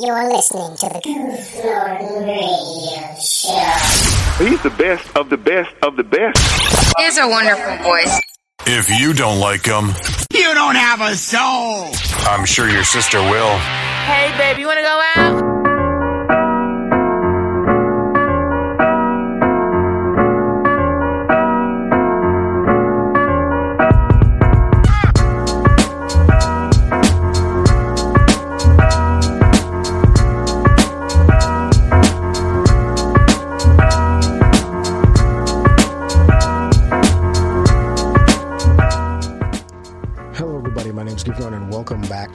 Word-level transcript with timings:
You're 0.00 0.28
listening 0.32 0.76
to 0.76 0.88
the 0.88 1.00
Goof 1.02 1.64
Norton 1.64 2.22
Radio 2.22 3.14
Show. 3.18 4.44
He's 4.44 4.62
the 4.62 4.72
best 4.78 5.16
of 5.16 5.28
the 5.28 5.36
best 5.36 5.70
of 5.82 5.96
the 5.96 6.04
best. 6.04 6.38
He 6.98 7.04
has 7.04 7.18
a 7.18 7.26
wonderful 7.26 7.76
voice. 7.84 8.20
If 8.66 9.00
you 9.00 9.12
don't 9.12 9.40
like 9.40 9.64
him, 9.64 9.88
You 10.32 10.54
don't 10.54 10.76
have 10.76 11.00
a 11.00 11.14
soul. 11.16 11.90
I'm 12.30 12.44
sure 12.44 12.68
your 12.68 12.84
sister 12.84 13.18
will. 13.18 13.56
Hey, 13.58 14.32
babe, 14.38 14.58
you 14.58 14.66
want 14.66 14.78
to 14.78 14.82
go 14.84 15.02
out? 15.16 15.47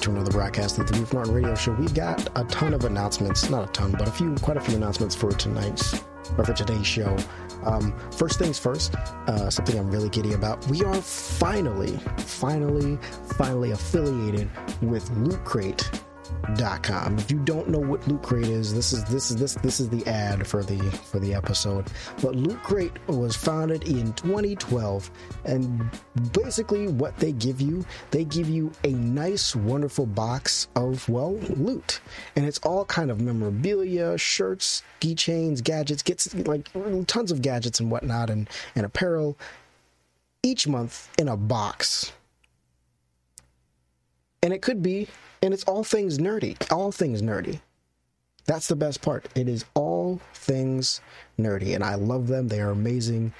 To 0.03 0.11
another 0.11 0.31
broadcast 0.31 0.77
of 0.79 0.85
the 0.85 0.93
Goof 0.97 1.13
Norton 1.13 1.33
Radio 1.33 1.55
Show. 1.55 1.71
We've 1.71 1.93
got 1.93 2.27
a 2.35 2.43
ton 2.45 2.73
of 2.73 2.83
announcements, 2.83 3.49
not 3.49 3.69
a 3.69 3.71
ton, 3.71 3.93
but 3.93 4.05
a 4.05 4.11
few, 4.11 4.35
quite 4.35 4.57
a 4.57 4.59
few 4.59 4.75
announcements 4.75 5.15
for 5.15 5.31
tonight's 5.31 5.93
or 6.37 6.43
for 6.43 6.51
today's 6.51 6.85
show. 6.85 7.15
Um, 7.63 7.97
first 8.11 8.37
things 8.37 8.59
first, 8.59 8.95
uh, 8.95 9.49
something 9.49 9.79
I'm 9.79 9.89
really 9.89 10.09
giddy 10.09 10.33
about. 10.33 10.67
We 10.67 10.83
are 10.83 10.95
finally, 10.95 11.97
finally, 12.17 12.99
finally 13.37 13.71
affiliated 13.71 14.49
with 14.81 15.09
Loot 15.11 15.41
Crate. 15.45 15.89
Dot 16.55 16.83
com. 16.83 17.17
If 17.17 17.31
you 17.31 17.39
don't 17.39 17.69
know 17.69 17.79
what 17.79 18.07
Loot 18.07 18.21
Crate 18.21 18.47
is, 18.47 18.73
this 18.73 18.93
is 18.93 19.03
this 19.05 19.31
is 19.31 19.37
this 19.37 19.55
this 19.55 19.79
is 19.79 19.89
the 19.89 20.05
ad 20.07 20.45
for 20.45 20.63
the 20.63 20.79
for 20.91 21.19
the 21.19 21.33
episode. 21.33 21.87
But 22.21 22.35
Loot 22.35 22.61
Crate 22.63 22.91
was 23.07 23.35
founded 23.35 23.83
in 23.83 24.13
2012, 24.13 25.11
and 25.45 25.89
basically 26.31 26.87
what 26.87 27.17
they 27.17 27.31
give 27.31 27.59
you, 27.59 27.85
they 28.11 28.23
give 28.23 28.49
you 28.49 28.71
a 28.83 28.89
nice, 28.89 29.55
wonderful 29.55 30.05
box 30.05 30.67
of 30.75 31.07
well 31.09 31.33
loot, 31.33 31.99
and 32.35 32.45
it's 32.45 32.59
all 32.59 32.85
kind 32.85 33.09
of 33.09 33.19
memorabilia, 33.19 34.17
shirts, 34.17 34.83
keychains, 35.01 35.63
gadgets, 35.63 36.03
gets 36.03 36.33
like 36.35 36.69
tons 37.07 37.31
of 37.31 37.41
gadgets 37.41 37.79
and 37.79 37.89
whatnot, 37.89 38.29
and 38.29 38.49
and 38.75 38.85
apparel. 38.85 39.37
Each 40.45 40.67
month 40.67 41.09
in 41.17 41.29
a 41.29 41.37
box 41.37 42.11
and 44.43 44.51
it 44.53 44.61
could 44.61 44.83
be 44.83 45.07
and 45.43 45.53
it's 45.53 45.63
all 45.65 45.83
things 45.83 46.17
nerdy 46.17 46.55
all 46.71 46.91
things 46.91 47.21
nerdy. 47.21 47.59
That's 48.45 48.67
the 48.67 48.75
best 48.75 49.01
part. 49.01 49.27
It 49.35 49.47
is 49.47 49.63
all 49.73 50.19
things 50.33 51.01
nerdy 51.39 51.75
and 51.75 51.83
i 51.83 51.95
love 51.95 52.27
them. 52.27 52.47
They 52.47 52.61
are 52.61 52.71
amazing. 52.71 53.33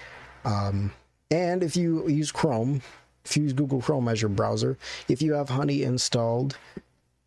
Um, 0.45 0.91
and 1.31 1.63
if 1.63 1.75
you 1.75 2.07
use 2.07 2.31
chrome 2.31 2.81
if 3.25 3.37
you 3.37 3.43
use 3.43 3.53
google 3.53 3.81
chrome 3.81 4.07
as 4.07 4.21
your 4.21 4.29
browser 4.29 4.77
if 5.07 5.21
you 5.21 5.33
have 5.33 5.49
honey 5.49 5.83
installed 5.83 6.57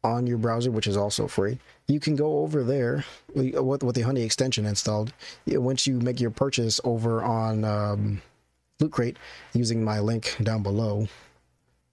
on 0.04 0.27
your 0.27 0.38
browser 0.38 0.70
which 0.70 0.86
is 0.86 0.97
also 0.97 1.27
free 1.27 1.58
you 1.88 1.98
can 1.98 2.14
go 2.14 2.41
over 2.41 2.62
there 2.62 3.04
with, 3.34 3.82
with 3.82 3.94
the 3.94 4.02
honey 4.02 4.22
extension 4.22 4.66
installed 4.66 5.12
once 5.47 5.86
you 5.86 5.98
make 6.00 6.20
your 6.20 6.30
purchase 6.30 6.80
over 6.84 7.22
on 7.22 7.64
um, 7.64 8.22
loot 8.78 8.92
crate 8.92 9.16
using 9.54 9.82
my 9.82 9.98
link 9.98 10.36
down 10.42 10.62
below 10.62 11.08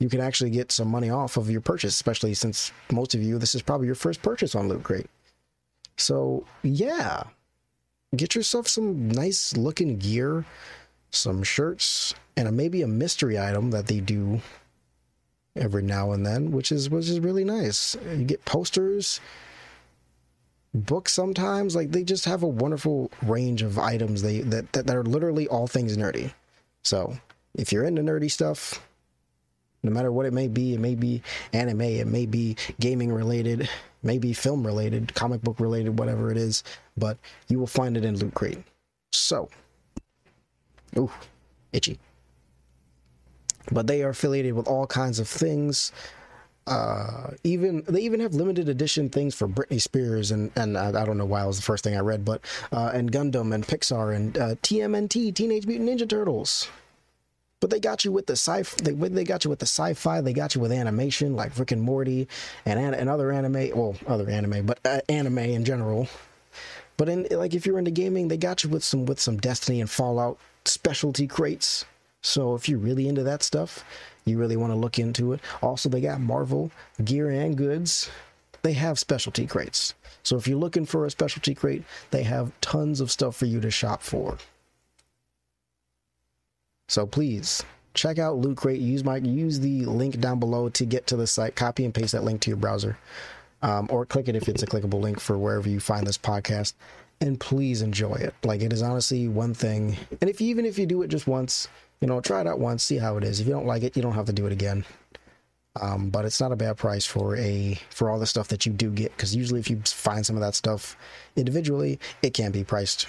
you 0.03 0.09
can 0.09 0.19
actually 0.19 0.49
get 0.49 0.69
some 0.69 0.89
money 0.89 1.09
off 1.09 1.37
of 1.37 1.49
your 1.49 1.61
purchase, 1.61 1.95
especially 1.95 2.33
since 2.33 2.73
most 2.91 3.15
of 3.15 3.23
you, 3.23 3.39
this 3.39 3.55
is 3.55 3.61
probably 3.61 3.87
your 3.87 3.95
first 3.95 4.21
purchase 4.21 4.53
on 4.53 4.67
Loot 4.67 4.83
Crate. 4.83 5.09
So, 5.95 6.45
yeah, 6.61 7.23
get 8.13 8.35
yourself 8.35 8.67
some 8.67 9.07
nice 9.07 9.55
looking 9.55 9.97
gear, 9.97 10.43
some 11.11 11.41
shirts, 11.41 12.13
and 12.35 12.49
a, 12.49 12.51
maybe 12.51 12.81
a 12.81 12.87
mystery 12.87 13.39
item 13.39 13.71
that 13.71 13.87
they 13.87 14.01
do 14.01 14.41
every 15.55 15.83
now 15.83 16.11
and 16.11 16.25
then, 16.25 16.51
which 16.51 16.73
is 16.73 16.89
which 16.89 17.07
is 17.07 17.21
really 17.21 17.45
nice. 17.45 17.95
You 18.13 18.25
get 18.25 18.43
posters, 18.43 19.21
books 20.73 21.13
sometimes. 21.13 21.77
Like 21.77 21.91
they 21.91 22.03
just 22.03 22.25
have 22.25 22.43
a 22.43 22.47
wonderful 22.47 23.09
range 23.21 23.61
of 23.61 23.79
items 23.79 24.21
they 24.21 24.39
that, 24.39 24.73
that, 24.73 24.85
that 24.85 24.97
are 24.97 25.03
literally 25.03 25.47
all 25.47 25.67
things 25.67 25.95
nerdy. 25.95 26.33
So 26.81 27.15
if 27.53 27.71
you're 27.71 27.85
into 27.85 28.01
nerdy 28.01 28.29
stuff, 28.29 28.85
no 29.83 29.91
matter 29.91 30.11
what 30.11 30.25
it 30.25 30.33
may 30.33 30.47
be, 30.47 30.73
it 30.73 30.79
may 30.79 30.95
be 30.95 31.21
anime, 31.51 31.81
it 31.81 32.07
may 32.07 32.25
be 32.25 32.55
gaming 32.79 33.11
related, 33.11 33.69
maybe 34.01 34.33
film 34.33 34.65
related, 34.65 35.13
comic 35.13 35.41
book 35.41 35.59
related, 35.59 35.99
whatever 35.99 36.31
it 36.31 36.37
is, 36.37 36.63
but 36.97 37.17
you 37.49 37.59
will 37.59 37.67
find 37.67 37.97
it 37.97 38.05
in 38.05 38.17
Loot 38.17 38.33
Crate. 38.33 38.63
So, 39.11 39.49
ooh, 40.97 41.11
itchy. 41.73 41.99
But 43.71 43.87
they 43.87 44.03
are 44.03 44.09
affiliated 44.09 44.53
with 44.53 44.67
all 44.67 44.87
kinds 44.87 45.19
of 45.19 45.27
things. 45.27 45.91
Uh, 46.65 47.31
even 47.43 47.83
they 47.89 47.99
even 48.01 48.21
have 48.21 48.33
limited 48.33 48.69
edition 48.69 49.09
things 49.09 49.35
for 49.35 49.49
Britney 49.49 49.81
Spears 49.81 50.31
and 50.31 50.49
and 50.55 50.77
I, 50.77 50.87
I 51.01 51.05
don't 51.05 51.17
know 51.17 51.25
why 51.25 51.43
it 51.43 51.47
was 51.47 51.57
the 51.57 51.63
first 51.63 51.83
thing 51.83 51.97
I 51.97 51.99
read, 51.99 52.23
but 52.23 52.39
uh, 52.71 52.91
and 52.93 53.11
Gundam 53.11 53.53
and 53.53 53.67
Pixar 53.67 54.15
and 54.15 54.37
uh, 54.37 54.55
TMNT 54.55 55.35
Teenage 55.35 55.67
Mutant 55.67 55.89
Ninja 55.89 56.07
Turtles. 56.07 56.69
But 57.63 57.69
they 57.69 57.79
got 57.79 58.03
you 58.03 58.11
with 58.11 58.25
the 58.25 58.33
sci 58.33 58.63
they 58.83 58.91
they 58.91 59.23
got 59.23 59.45
you 59.45 59.49
with 59.49 59.59
the 59.59 59.65
sci-fi. 59.65 60.19
They 60.19 60.33
got 60.33 60.53
you 60.53 60.59
with 60.59 60.73
animation 60.73 61.37
like 61.37 61.57
Rick 61.57 61.71
and 61.71 61.81
Morty 61.81 62.27
and 62.65 62.77
an- 62.77 62.93
and 62.93 63.07
other 63.09 63.31
anime. 63.31 63.69
Well, 63.73 63.95
other 64.05 64.29
anime, 64.29 64.65
but 64.65 64.79
uh, 64.83 64.99
anime 65.07 65.37
in 65.37 65.63
general. 65.63 66.09
But 66.97 67.07
in 67.07 67.25
like 67.31 67.53
if 67.53 67.65
you're 67.65 67.79
into 67.79 67.89
gaming, 67.89 68.27
they 68.27 68.35
got 68.35 68.65
you 68.65 68.69
with 68.69 68.83
some 68.83 69.05
with 69.05 69.17
some 69.17 69.37
Destiny 69.37 69.79
and 69.79 69.89
Fallout 69.89 70.39
specialty 70.65 71.25
crates. 71.25 71.85
So 72.21 72.53
if 72.53 72.67
you're 72.67 72.79
really 72.79 73.07
into 73.07 73.23
that 73.23 73.43
stuff, 73.43 73.85
you 74.25 74.37
really 74.37 74.57
want 74.57 74.73
to 74.73 74.77
look 74.77 74.99
into 74.99 75.31
it. 75.31 75.39
Also, 75.61 75.87
they 75.87 76.01
got 76.01 76.19
Marvel 76.19 76.69
gear 77.01 77.29
and 77.29 77.55
goods. 77.55 78.11
They 78.63 78.73
have 78.73 78.99
specialty 78.99 79.47
crates. 79.47 79.93
So 80.21 80.35
if 80.35 80.49
you're 80.49 80.59
looking 80.59 80.85
for 80.85 81.05
a 81.05 81.09
specialty 81.09 81.55
crate, 81.55 81.85
they 82.11 82.23
have 82.23 82.51
tons 82.59 82.99
of 82.99 83.09
stuff 83.09 83.37
for 83.37 83.45
you 83.45 83.61
to 83.61 83.71
shop 83.71 84.01
for. 84.01 84.37
So 86.87 87.05
please 87.05 87.63
check 87.93 88.19
out 88.19 88.37
Loot 88.37 88.57
Crate. 88.57 88.81
Use 88.81 89.03
my 89.03 89.17
use 89.17 89.59
the 89.59 89.85
link 89.85 90.19
down 90.19 90.39
below 90.39 90.69
to 90.69 90.85
get 90.85 91.07
to 91.07 91.15
the 91.15 91.27
site. 91.27 91.55
Copy 91.55 91.85
and 91.85 91.93
paste 91.93 92.11
that 92.13 92.23
link 92.23 92.41
to 92.41 92.49
your 92.49 92.57
browser, 92.57 92.97
um, 93.61 93.87
or 93.89 94.05
click 94.05 94.27
it 94.27 94.35
if 94.35 94.47
it's 94.47 94.63
a 94.63 94.67
clickable 94.67 95.01
link 95.01 95.19
for 95.19 95.37
wherever 95.37 95.69
you 95.69 95.79
find 95.79 96.05
this 96.05 96.17
podcast. 96.17 96.73
And 97.21 97.39
please 97.39 97.81
enjoy 97.81 98.15
it. 98.15 98.33
Like 98.43 98.61
it 98.61 98.73
is 98.73 98.81
honestly 98.81 99.27
one 99.27 99.53
thing. 99.53 99.95
And 100.19 100.29
if 100.29 100.41
you, 100.41 100.49
even 100.49 100.65
if 100.65 100.77
you 100.77 100.85
do 100.85 101.03
it 101.03 101.07
just 101.07 101.27
once, 101.27 101.67
you 102.01 102.07
know, 102.07 102.19
try 102.19 102.41
it 102.41 102.47
out 102.47 102.59
once, 102.59 102.83
see 102.83 102.97
how 102.97 103.17
it 103.17 103.23
is. 103.23 103.39
If 103.39 103.47
you 103.47 103.53
don't 103.53 103.67
like 103.67 103.83
it, 103.83 103.95
you 103.95 104.01
don't 104.01 104.13
have 104.13 104.25
to 104.25 104.33
do 104.33 104.45
it 104.45 104.51
again. 104.51 104.83
Um, 105.81 106.09
but 106.09 106.25
it's 106.25 106.39
not 106.39 106.51
a 106.51 106.55
bad 106.55 106.77
price 106.77 107.05
for 107.05 107.35
a 107.37 107.79
for 107.89 108.09
all 108.09 108.19
the 108.19 108.27
stuff 108.27 108.49
that 108.49 108.65
you 108.65 108.73
do 108.73 108.91
get 108.91 109.11
because 109.15 109.35
usually 109.35 109.59
if 109.59 109.69
you 109.71 109.81
find 109.85 110.23
some 110.23 110.35
of 110.35 110.41
that 110.41 110.53
stuff 110.53 110.97
individually, 111.35 111.99
it 112.21 112.33
can 112.33 112.51
be 112.51 112.63
priced 112.63 113.07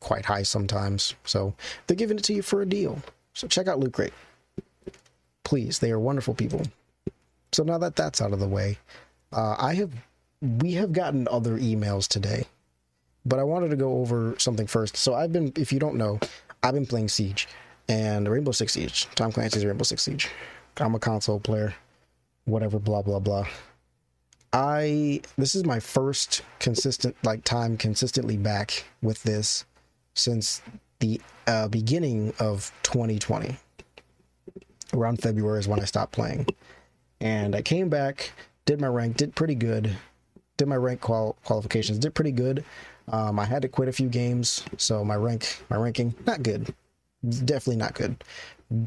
quite 0.00 0.24
high 0.24 0.42
sometimes. 0.42 1.14
So 1.24 1.54
they're 1.86 1.96
giving 1.96 2.18
it 2.18 2.24
to 2.24 2.34
you 2.34 2.42
for 2.42 2.62
a 2.62 2.66
deal. 2.66 3.02
So 3.34 3.46
check 3.46 3.68
out 3.68 3.80
Loot 3.80 3.92
Crate. 3.92 4.12
Please, 5.44 5.78
they 5.78 5.90
are 5.90 5.98
wonderful 5.98 6.34
people. 6.34 6.62
So 7.52 7.62
now 7.62 7.78
that 7.78 7.96
that's 7.96 8.20
out 8.20 8.32
of 8.32 8.40
the 8.40 8.48
way, 8.48 8.78
uh, 9.32 9.56
I 9.58 9.74
have 9.74 9.92
we 10.40 10.72
have 10.72 10.92
gotten 10.92 11.26
other 11.30 11.58
emails 11.58 12.06
today, 12.06 12.44
but 13.24 13.38
I 13.38 13.42
wanted 13.42 13.70
to 13.70 13.76
go 13.76 13.98
over 13.98 14.34
something 14.38 14.66
first. 14.66 14.96
So 14.96 15.14
I've 15.14 15.32
been, 15.32 15.52
if 15.56 15.72
you 15.72 15.78
don't 15.78 15.96
know, 15.96 16.20
I've 16.62 16.74
been 16.74 16.86
playing 16.86 17.08
Siege 17.08 17.48
and 17.88 18.28
Rainbow 18.28 18.52
Six 18.52 18.74
Siege. 18.74 19.08
Tom 19.14 19.32
Clancy's 19.32 19.64
Rainbow 19.64 19.84
Six 19.84 20.02
Siege. 20.02 20.28
I'm 20.76 20.94
a 20.94 20.98
console 20.98 21.40
player. 21.40 21.74
Whatever, 22.44 22.78
blah 22.78 23.02
blah 23.02 23.18
blah. 23.18 23.46
I 24.52 25.20
this 25.36 25.54
is 25.54 25.64
my 25.64 25.80
first 25.80 26.42
consistent 26.58 27.16
like 27.22 27.44
time 27.44 27.76
consistently 27.76 28.36
back 28.36 28.84
with 29.02 29.22
this 29.22 29.64
since 30.18 30.62
the 31.00 31.20
uh, 31.46 31.68
beginning 31.68 32.32
of 32.38 32.72
2020. 32.82 33.56
Around 34.94 35.20
February 35.20 35.60
is 35.60 35.68
when 35.68 35.80
I 35.80 35.84
stopped 35.84 36.12
playing, 36.12 36.46
and 37.20 37.54
I 37.54 37.62
came 37.62 37.88
back, 37.88 38.32
did 38.64 38.80
my 38.80 38.86
rank, 38.86 39.18
did 39.18 39.34
pretty 39.34 39.54
good, 39.54 39.94
did 40.56 40.66
my 40.66 40.76
rank 40.76 41.00
qual- 41.00 41.36
qualifications, 41.44 41.98
did 41.98 42.14
pretty 42.14 42.32
good. 42.32 42.64
Um, 43.08 43.38
I 43.38 43.44
had 43.44 43.62
to 43.62 43.68
quit 43.68 43.88
a 43.88 43.92
few 43.92 44.08
games, 44.08 44.64
so 44.78 45.04
my 45.04 45.14
rank, 45.16 45.62
my 45.68 45.76
ranking, 45.76 46.14
not 46.26 46.42
good, 46.42 46.74
definitely 47.22 47.76
not 47.76 47.94
good. 47.94 48.24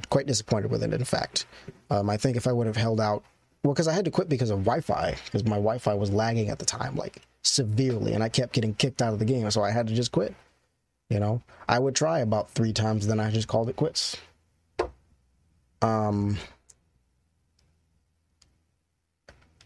Quite 0.10 0.26
disappointed 0.26 0.72
with 0.72 0.84
it, 0.84 0.94
in 0.94 1.04
fact. 1.04 1.46
Um, 1.92 2.10
I 2.10 2.18
think 2.18 2.36
if 2.36 2.48
I 2.48 2.52
would 2.52 2.68
have 2.68 2.78
held 2.78 3.00
out 3.00 3.24
well, 3.64 3.74
because 3.74 3.88
I 3.88 3.94
had 3.94 4.06
to 4.06 4.12
quit 4.12 4.28
because 4.28 4.50
of 4.50 4.60
Wi-Fi, 4.60 5.16
because 5.26 5.44
my 5.44 5.58
Wi-Fi 5.58 5.94
was 5.94 6.12
lagging 6.12 6.50
at 6.50 6.58
the 6.58 6.66
time, 6.66 6.96
like 6.96 7.22
severely, 7.44 8.14
and 8.14 8.24
I 8.24 8.30
kept 8.30 8.54
getting 8.54 8.74
kicked 8.74 9.02
out 9.02 9.14
of 9.14 9.20
the 9.20 9.26
game, 9.26 9.50
so 9.52 9.62
I 9.62 9.70
had 9.70 9.88
to 9.88 9.94
just 9.94 10.12
quit. 10.12 10.34
You 11.12 11.20
know, 11.20 11.42
I 11.68 11.78
would 11.78 11.94
try 11.94 12.20
about 12.20 12.50
three 12.52 12.72
times, 12.72 13.06
then 13.06 13.20
I 13.20 13.32
just 13.32 13.50
called 13.50 13.68
it 13.68 13.76
quits. 13.76 14.16
Um, 15.82 16.38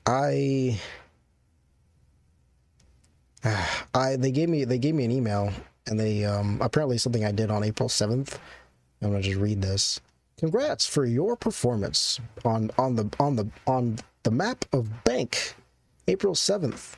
I 0.07 0.81
I 3.93 4.15
they 4.15 4.31
gave 4.31 4.49
me 4.49 4.65
they 4.65 4.79
gave 4.79 4.95
me 4.95 5.05
an 5.05 5.11
email 5.11 5.51
and 5.85 5.99
they 5.99 6.25
um 6.25 6.57
apparently 6.61 6.97
something 6.97 7.23
I 7.23 7.31
did 7.31 7.51
on 7.51 7.63
April 7.63 7.89
7th. 7.89 8.39
I'm 9.03 9.11
gonna 9.11 9.21
just 9.21 9.37
read 9.37 9.61
this. 9.61 10.01
Congrats 10.37 10.87
for 10.87 11.05
your 11.05 11.35
performance 11.35 12.19
on 12.43 12.71
on 12.79 12.95
the 12.95 13.07
on 13.19 13.35
the 13.35 13.47
on 13.67 13.99
the 14.23 14.31
map 14.31 14.65
of 14.73 15.03
Bank, 15.03 15.53
April 16.07 16.33
7th. 16.33 16.95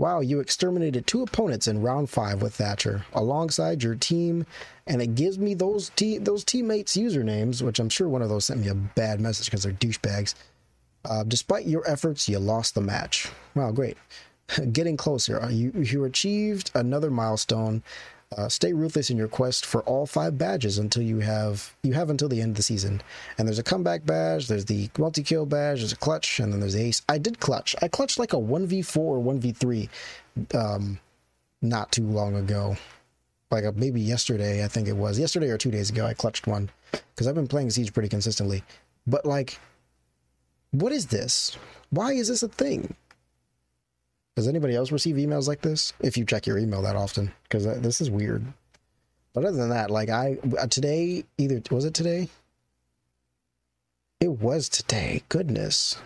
Wow, 0.00 0.20
you 0.20 0.40
exterminated 0.40 1.06
two 1.06 1.22
opponents 1.22 1.68
in 1.68 1.82
round 1.82 2.08
five 2.08 2.40
with 2.40 2.54
Thatcher 2.54 3.04
alongside 3.12 3.82
your 3.82 3.94
team, 3.94 4.46
and 4.86 5.02
it 5.02 5.14
gives 5.14 5.38
me 5.38 5.52
those 5.52 5.90
te- 5.90 6.16
those 6.16 6.42
teammates' 6.42 6.96
usernames, 6.96 7.60
which 7.60 7.78
I'm 7.78 7.90
sure 7.90 8.08
one 8.08 8.22
of 8.22 8.30
those 8.30 8.46
sent 8.46 8.60
me 8.60 8.68
a 8.68 8.74
bad 8.74 9.20
message 9.20 9.44
because 9.44 9.62
they're 9.62 9.74
douchebags. 9.74 10.34
Uh, 11.04 11.22
despite 11.24 11.66
your 11.66 11.86
efforts, 11.86 12.30
you 12.30 12.38
lost 12.38 12.74
the 12.74 12.80
match. 12.80 13.28
Wow, 13.54 13.72
great. 13.72 13.98
Getting 14.72 14.96
closer. 14.96 15.38
Uh, 15.38 15.50
You 15.50 15.70
you 15.72 16.04
achieved 16.04 16.70
another 16.74 17.10
milestone. 17.10 17.82
Uh, 18.38 18.48
stay 18.48 18.72
ruthless 18.72 19.10
in 19.10 19.16
your 19.16 19.26
quest 19.26 19.66
for 19.66 19.82
all 19.82 20.06
five 20.06 20.38
badges 20.38 20.78
until 20.78 21.02
you 21.02 21.18
have 21.18 21.74
you 21.82 21.92
have 21.94 22.10
until 22.10 22.28
the 22.28 22.40
end 22.40 22.50
of 22.50 22.56
the 22.56 22.62
season. 22.62 23.02
And 23.36 23.48
there's 23.48 23.58
a 23.58 23.64
comeback 23.64 24.06
badge, 24.06 24.46
there's 24.46 24.66
the 24.66 24.88
multi 24.96 25.24
kill 25.24 25.46
badge, 25.46 25.80
there's 25.80 25.92
a 25.92 25.96
clutch, 25.96 26.38
and 26.38 26.52
then 26.52 26.60
there's 26.60 26.74
the 26.74 26.82
ace. 26.82 27.02
I 27.08 27.18
did 27.18 27.40
clutch. 27.40 27.74
I 27.82 27.88
clutched 27.88 28.20
like 28.20 28.32
a 28.32 28.38
one 28.38 28.66
v 28.66 28.82
four 28.82 29.16
or 29.16 29.18
one 29.18 29.40
v 29.40 29.50
three, 29.50 29.88
um, 30.54 31.00
not 31.60 31.90
too 31.90 32.06
long 32.06 32.36
ago, 32.36 32.76
like 33.50 33.64
uh 33.64 33.72
maybe 33.74 34.00
yesterday. 34.00 34.64
I 34.64 34.68
think 34.68 34.86
it 34.86 34.96
was 34.96 35.18
yesterday 35.18 35.48
or 35.48 35.58
two 35.58 35.72
days 35.72 35.90
ago. 35.90 36.06
I 36.06 36.14
clutched 36.14 36.46
one 36.46 36.70
because 36.92 37.26
I've 37.26 37.34
been 37.34 37.48
playing 37.48 37.70
Siege 37.70 37.92
pretty 37.92 38.08
consistently. 38.08 38.62
But 39.08 39.26
like, 39.26 39.58
what 40.70 40.92
is 40.92 41.06
this? 41.06 41.56
Why 41.90 42.12
is 42.12 42.28
this 42.28 42.44
a 42.44 42.48
thing? 42.48 42.94
Does 44.36 44.48
anybody 44.48 44.74
else 44.74 44.92
receive 44.92 45.16
emails 45.16 45.48
like 45.48 45.60
this? 45.60 45.92
If 46.00 46.16
you 46.16 46.24
check 46.24 46.46
your 46.46 46.58
email 46.58 46.82
that 46.82 46.96
often, 46.96 47.32
because 47.44 47.64
this 47.80 48.00
is 48.00 48.10
weird. 48.10 48.44
But 49.32 49.44
other 49.44 49.56
than 49.56 49.70
that, 49.70 49.90
like 49.90 50.08
I 50.08 50.38
uh, 50.58 50.66
today, 50.66 51.24
either 51.38 51.60
was 51.70 51.84
it 51.84 51.94
today? 51.94 52.28
It 54.20 54.40
was 54.40 54.68
today. 54.68 55.22
Goodness, 55.28 55.96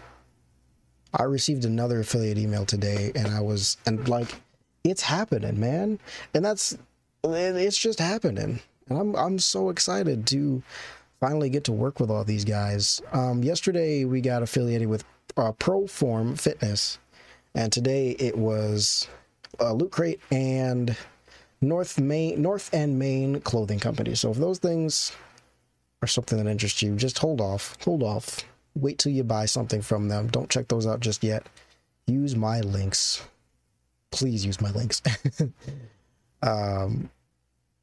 I 1.13 1.25
received 1.25 1.65
another 1.65 2.01
affiliate 2.01 2.39
email 2.39 2.67
today, 2.67 3.13
and 3.15 3.29
I 3.29 3.41
was 3.41 3.77
and 3.87 4.09
like, 4.09 4.41
it's 4.83 5.03
happening, 5.03 5.59
man, 5.59 5.99
and 6.35 6.45
that's 6.45 6.77
it's 7.25 7.79
just 7.79 7.99
happening, 7.99 8.61
and 8.89 8.99
I'm 8.99 9.15
I'm 9.15 9.39
so 9.39 9.71
excited 9.71 10.27
to 10.29 10.63
finally 11.21 11.49
get 11.49 11.65
to 11.65 11.73
work 11.73 12.01
with 12.01 12.11
all 12.11 12.25
these 12.25 12.45
guys. 12.45 13.01
Um, 13.13 13.43
yesterday 13.43 14.05
we 14.05 14.21
got 14.21 14.43
affiliated 14.43 14.89
with 14.89 15.05
uh, 15.37 15.53
Proform 15.53 16.39
Fitness, 16.39 16.99
and 17.55 17.73
today 17.73 18.11
it 18.11 18.37
was 18.37 19.09
uh, 19.61 19.73
Loot 19.73 19.93
Crate 19.93 20.21
and 20.31 20.97
North 21.61 21.99
Main 21.99 22.43
North 22.43 22.71
and 22.73 22.99
Main 22.99 23.41
Clothing 23.41 23.79
Company. 23.81 24.15
So 24.15 24.31
if 24.31 24.37
those 24.37 24.59
things 24.59 25.13
are 26.03 26.09
something 26.09 26.39
that 26.39 26.51
interests 26.51 26.83
you, 26.83 26.97
just 26.97 27.19
hold 27.19 27.41
off, 27.41 27.77
hold 27.83 28.03
off, 28.03 28.45
wait 28.75 28.99
till 28.99 29.13
you 29.13 29.25
buy 29.25 29.47
something 29.47 29.83
from 29.83 30.09
them. 30.09 30.29
Don't 30.29 30.51
check 30.51 30.69
those 30.69 30.87
out 30.87 31.01
just 31.01 31.23
yet. 31.23 31.47
Use 32.07 32.37
my 32.37 32.61
links, 32.61 33.23
please 34.11 34.45
use 34.45 34.61
my 34.61 34.71
links, 34.73 35.01
um, 36.43 37.09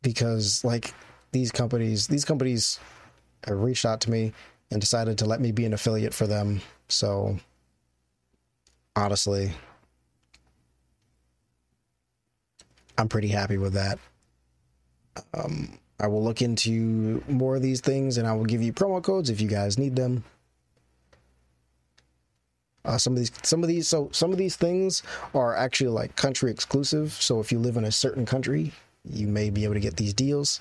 because 0.03 0.63
like 0.63 0.93
these 1.31 1.51
companies, 1.51 2.07
these 2.07 2.25
companies 2.25 2.79
reached 3.47 3.85
out 3.85 4.01
to 4.01 4.11
me 4.11 4.33
and 4.69 4.79
decided 4.79 5.17
to 5.17 5.25
let 5.25 5.41
me 5.41 5.51
be 5.51 5.65
an 5.65 5.73
affiliate 5.73 6.13
for 6.13 6.27
them. 6.27 6.61
So 6.87 7.37
honestly, 8.95 9.51
I'm 12.97 13.09
pretty 13.09 13.29
happy 13.29 13.57
with 13.57 13.73
that. 13.73 13.99
Um, 15.33 15.77
I 15.99 16.07
will 16.07 16.23
look 16.23 16.41
into 16.41 17.23
more 17.27 17.55
of 17.55 17.61
these 17.61 17.81
things 17.81 18.17
and 18.17 18.27
I 18.27 18.33
will 18.33 18.45
give 18.45 18.61
you 18.61 18.73
promo 18.73 19.03
codes 19.03 19.29
if 19.29 19.39
you 19.39 19.47
guys 19.47 19.77
need 19.77 19.95
them. 19.95 20.23
Uh, 22.83 22.97
some 22.97 23.13
of 23.13 23.19
these, 23.19 23.31
some 23.43 23.61
of 23.61 23.69
these, 23.69 23.87
so 23.87 24.09
some 24.11 24.31
of 24.31 24.39
these 24.39 24.55
things 24.55 25.03
are 25.35 25.55
actually 25.55 25.91
like 25.91 26.15
country 26.15 26.49
exclusive. 26.49 27.13
So 27.13 27.39
if 27.39 27.51
you 27.51 27.59
live 27.59 27.77
in 27.77 27.85
a 27.85 27.91
certain 27.91 28.25
country, 28.25 28.71
you 29.05 29.27
may 29.27 29.51
be 29.51 29.63
able 29.63 29.75
to 29.75 29.79
get 29.79 29.97
these 29.97 30.13
deals. 30.13 30.59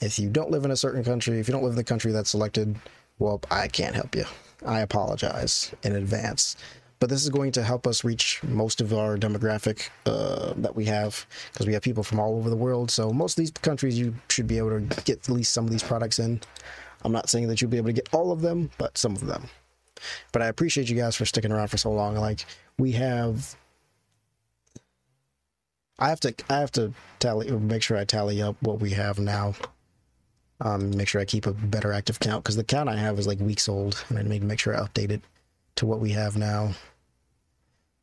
If 0.00 0.18
you 0.18 0.28
don't 0.28 0.50
live 0.50 0.64
in 0.64 0.72
a 0.72 0.76
certain 0.76 1.04
country, 1.04 1.38
if 1.38 1.46
you 1.46 1.52
don't 1.52 1.62
live 1.62 1.72
in 1.72 1.76
the 1.76 1.84
country 1.84 2.10
that's 2.10 2.30
selected, 2.30 2.76
well, 3.20 3.40
I 3.50 3.68
can't 3.68 3.94
help 3.94 4.16
you. 4.16 4.24
I 4.66 4.80
apologize 4.80 5.72
in 5.84 5.94
advance. 5.94 6.56
But 7.00 7.10
this 7.10 7.22
is 7.22 7.28
going 7.28 7.52
to 7.52 7.62
help 7.62 7.86
us 7.86 8.04
reach 8.04 8.40
most 8.42 8.80
of 8.80 8.94
our 8.94 9.16
demographic 9.16 9.88
uh, 10.06 10.54
that 10.56 10.74
we 10.74 10.84
have 10.86 11.26
because 11.52 11.66
we 11.66 11.72
have 11.74 11.82
people 11.82 12.02
from 12.02 12.20
all 12.20 12.36
over 12.36 12.48
the 12.48 12.56
world. 12.56 12.90
So 12.90 13.10
most 13.10 13.32
of 13.32 13.42
these 13.42 13.50
countries 13.50 13.98
you 13.98 14.14
should 14.30 14.46
be 14.46 14.58
able 14.58 14.80
to 14.80 15.02
get 15.02 15.18
at 15.18 15.28
least 15.28 15.52
some 15.52 15.64
of 15.64 15.70
these 15.70 15.82
products 15.82 16.18
in. 16.18 16.40
I'm 17.02 17.12
not 17.12 17.28
saying 17.28 17.48
that 17.48 17.60
you'll 17.60 17.70
be 17.70 17.76
able 17.76 17.88
to 17.88 17.92
get 17.92 18.08
all 18.12 18.32
of 18.32 18.40
them, 18.40 18.70
but 18.78 18.96
some 18.96 19.14
of 19.14 19.26
them. 19.26 19.48
But 20.32 20.42
I 20.42 20.46
appreciate 20.46 20.88
you 20.88 20.96
guys 20.96 21.16
for 21.16 21.26
sticking 21.26 21.52
around 21.52 21.68
for 21.68 21.76
so 21.76 21.90
long. 21.90 22.16
Like 22.16 22.46
we 22.78 22.92
have 22.92 23.56
I 25.98 26.08
have 26.08 26.20
to 26.20 26.34
I 26.48 26.58
have 26.60 26.72
to 26.72 26.92
tally 27.18 27.50
make 27.50 27.82
sure 27.82 27.96
I 27.96 28.04
tally 28.04 28.42
up 28.42 28.56
what 28.60 28.80
we 28.80 28.90
have 28.90 29.18
now. 29.18 29.54
Um, 30.60 30.96
make 30.96 31.08
sure 31.08 31.20
I 31.20 31.24
keep 31.24 31.46
a 31.46 31.52
better 31.52 31.92
active 31.92 32.20
count 32.20 32.44
because 32.44 32.56
the 32.56 32.64
count 32.64 32.88
I 32.88 32.96
have 32.96 33.18
is 33.18 33.26
like 33.26 33.40
weeks 33.40 33.68
old, 33.68 34.02
and 34.08 34.18
I 34.18 34.22
need 34.22 34.40
to 34.40 34.46
make 34.46 34.60
sure 34.60 34.74
I 34.74 34.86
update 34.86 35.10
it 35.10 35.22
to 35.76 35.86
what 35.86 36.00
we 36.00 36.10
have 36.10 36.36
now. 36.36 36.72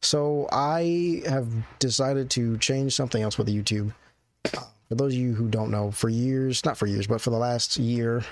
So 0.01 0.47
I 0.51 1.21
have 1.27 1.47
decided 1.79 2.29
to 2.31 2.57
change 2.57 2.95
something 2.95 3.21
else 3.21 3.37
with 3.37 3.47
YouTube. 3.47 3.93
For 4.45 4.95
those 4.95 5.13
of 5.13 5.19
you 5.19 5.33
who 5.33 5.47
don't 5.47 5.71
know, 5.71 5.91
for 5.91 6.09
years, 6.09 6.65
not 6.65 6.77
for 6.77 6.87
years, 6.87 7.07
but 7.07 7.21
for 7.21 7.29
the 7.29 7.37
last 7.37 7.77
year, 7.77 8.23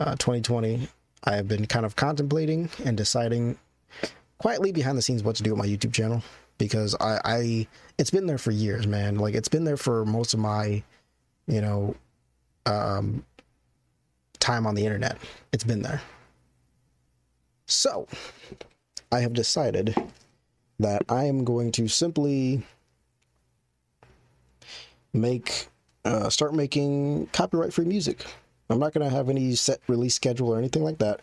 uh, 0.00 0.16
2020, 0.16 0.88
I 1.24 1.36
have 1.36 1.48
been 1.48 1.66
kind 1.66 1.86
of 1.86 1.96
contemplating 1.96 2.68
and 2.84 2.96
deciding 2.96 3.58
quietly 4.38 4.72
behind 4.72 4.98
the 4.98 5.02
scenes 5.02 5.22
what 5.22 5.36
to 5.36 5.42
do 5.42 5.50
with 5.50 5.58
my 5.58 5.66
YouTube 5.66 5.92
channel 5.92 6.22
because 6.58 6.96
I, 7.00 7.20
I 7.24 7.66
it's 7.96 8.10
been 8.10 8.26
there 8.26 8.38
for 8.38 8.50
years, 8.50 8.86
man. 8.86 9.16
Like 9.16 9.34
it's 9.34 9.48
been 9.48 9.64
there 9.64 9.76
for 9.76 10.04
most 10.04 10.34
of 10.34 10.40
my, 10.40 10.82
you 11.46 11.60
know, 11.60 11.94
um, 12.66 13.24
time 14.40 14.66
on 14.66 14.74
the 14.74 14.84
internet. 14.84 15.18
It's 15.52 15.64
been 15.64 15.82
there. 15.82 16.02
So, 17.66 18.06
I 19.10 19.20
have 19.20 19.32
decided 19.32 19.94
that 20.78 21.02
I 21.08 21.24
am 21.24 21.44
going 21.44 21.72
to 21.72 21.88
simply 21.88 22.62
make 25.12 25.68
uh, 26.04 26.28
start 26.28 26.54
making 26.54 27.26
copyright 27.32 27.72
free 27.72 27.84
music. 27.84 28.24
I'm 28.70 28.78
not 28.78 28.92
going 28.92 29.08
to 29.08 29.14
have 29.14 29.28
any 29.28 29.54
set 29.54 29.80
release 29.86 30.14
schedule 30.14 30.48
or 30.48 30.58
anything 30.58 30.82
like 30.82 30.98
that. 30.98 31.20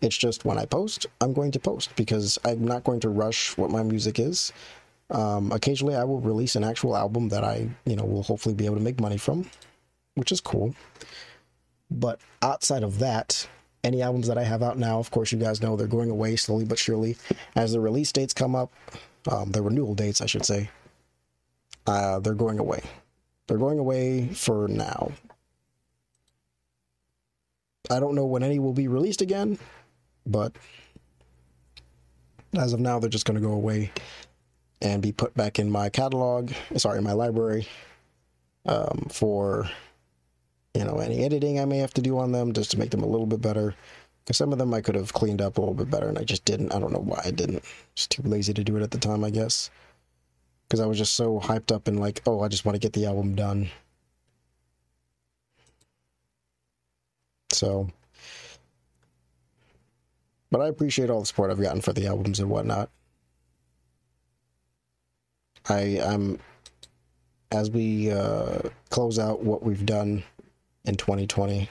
It's 0.00 0.16
just 0.16 0.44
when 0.44 0.58
I 0.58 0.66
post, 0.66 1.06
I'm 1.20 1.32
going 1.32 1.52
to 1.52 1.60
post 1.60 1.94
because 1.96 2.38
I'm 2.44 2.64
not 2.64 2.84
going 2.84 3.00
to 3.00 3.08
rush 3.08 3.56
what 3.56 3.70
my 3.70 3.82
music 3.82 4.18
is. 4.18 4.52
Um, 5.10 5.52
occasionally, 5.52 5.94
I 5.94 6.04
will 6.04 6.20
release 6.20 6.56
an 6.56 6.64
actual 6.64 6.96
album 6.96 7.28
that 7.28 7.44
I, 7.44 7.68
you 7.84 7.96
know, 7.96 8.04
will 8.04 8.22
hopefully 8.22 8.54
be 8.54 8.66
able 8.66 8.76
to 8.76 8.82
make 8.82 9.00
money 9.00 9.16
from, 9.16 9.48
which 10.14 10.32
is 10.32 10.40
cool. 10.40 10.74
But 11.90 12.20
outside 12.40 12.82
of 12.82 12.98
that, 12.98 13.46
any 13.84 14.02
albums 14.02 14.28
that 14.28 14.38
I 14.38 14.44
have 14.44 14.62
out 14.62 14.78
now, 14.78 14.98
of 14.98 15.10
course, 15.10 15.32
you 15.32 15.38
guys 15.38 15.60
know 15.60 15.76
they're 15.76 15.86
going 15.86 16.10
away 16.10 16.36
slowly 16.36 16.64
but 16.64 16.78
surely 16.78 17.16
as 17.56 17.72
the 17.72 17.80
release 17.80 18.12
dates 18.12 18.32
come 18.32 18.54
up. 18.54 18.72
Um, 19.30 19.52
the 19.52 19.62
renewal 19.62 19.94
dates, 19.94 20.20
I 20.20 20.26
should 20.26 20.44
say. 20.44 20.68
Uh, 21.86 22.18
they're 22.20 22.34
going 22.34 22.58
away. 22.58 22.82
They're 23.46 23.58
going 23.58 23.78
away 23.78 24.28
for 24.28 24.68
now. 24.68 25.12
I 27.90 28.00
don't 28.00 28.14
know 28.14 28.26
when 28.26 28.42
any 28.42 28.58
will 28.58 28.72
be 28.72 28.88
released 28.88 29.20
again, 29.20 29.58
but 30.24 30.52
as 32.54 32.72
of 32.72 32.80
now, 32.80 32.98
they're 32.98 33.10
just 33.10 33.26
going 33.26 33.40
to 33.40 33.46
go 33.46 33.52
away 33.52 33.90
and 34.80 35.02
be 35.02 35.12
put 35.12 35.34
back 35.34 35.58
in 35.58 35.70
my 35.70 35.88
catalog. 35.88 36.52
Sorry, 36.76 36.98
in 36.98 37.04
my 37.04 37.12
library 37.12 37.66
um, 38.66 39.06
for 39.10 39.68
you 40.74 40.84
know 40.84 40.98
any 40.98 41.24
editing 41.24 41.60
I 41.60 41.64
may 41.64 41.78
have 41.78 41.94
to 41.94 42.02
do 42.02 42.18
on 42.18 42.32
them 42.32 42.52
just 42.52 42.70
to 42.72 42.78
make 42.78 42.90
them 42.90 43.02
a 43.02 43.06
little 43.08 43.26
bit 43.26 43.40
better. 43.40 43.74
Because 44.24 44.36
some 44.36 44.52
of 44.52 44.58
them 44.58 44.72
I 44.72 44.80
could 44.80 44.94
have 44.94 45.12
cleaned 45.12 45.42
up 45.42 45.58
a 45.58 45.60
little 45.60 45.74
bit 45.74 45.90
better, 45.90 46.08
and 46.08 46.18
I 46.18 46.22
just 46.22 46.44
didn't. 46.44 46.72
I 46.72 46.78
don't 46.78 46.92
know 46.92 47.00
why 47.00 47.20
I 47.24 47.30
didn't. 47.32 47.64
Just 47.94 48.10
too 48.10 48.22
lazy 48.22 48.54
to 48.54 48.64
do 48.64 48.76
it 48.76 48.82
at 48.82 48.92
the 48.92 48.98
time, 48.98 49.24
I 49.24 49.30
guess. 49.30 49.70
Because 50.68 50.80
I 50.80 50.86
was 50.86 50.96
just 50.98 51.14
so 51.14 51.40
hyped 51.40 51.74
up 51.74 51.88
and 51.88 51.98
like, 51.98 52.22
oh, 52.26 52.40
I 52.40 52.48
just 52.48 52.64
want 52.64 52.76
to 52.76 52.80
get 52.80 52.92
the 52.92 53.06
album 53.06 53.34
done. 53.34 53.68
So, 57.50 57.90
but 60.50 60.60
I 60.60 60.68
appreciate 60.68 61.10
all 61.10 61.20
the 61.20 61.26
support 61.26 61.50
I've 61.50 61.60
gotten 61.60 61.80
for 61.80 61.92
the 61.92 62.06
albums 62.06 62.40
and 62.40 62.48
whatnot. 62.48 62.90
I 65.68 66.00
I'm 66.02 66.38
as 67.50 67.70
we 67.70 68.10
uh, 68.10 68.60
close 68.90 69.18
out 69.18 69.42
what 69.42 69.62
we've 69.62 69.84
done 69.84 70.22
in 70.84 70.96
2020. 70.96 71.68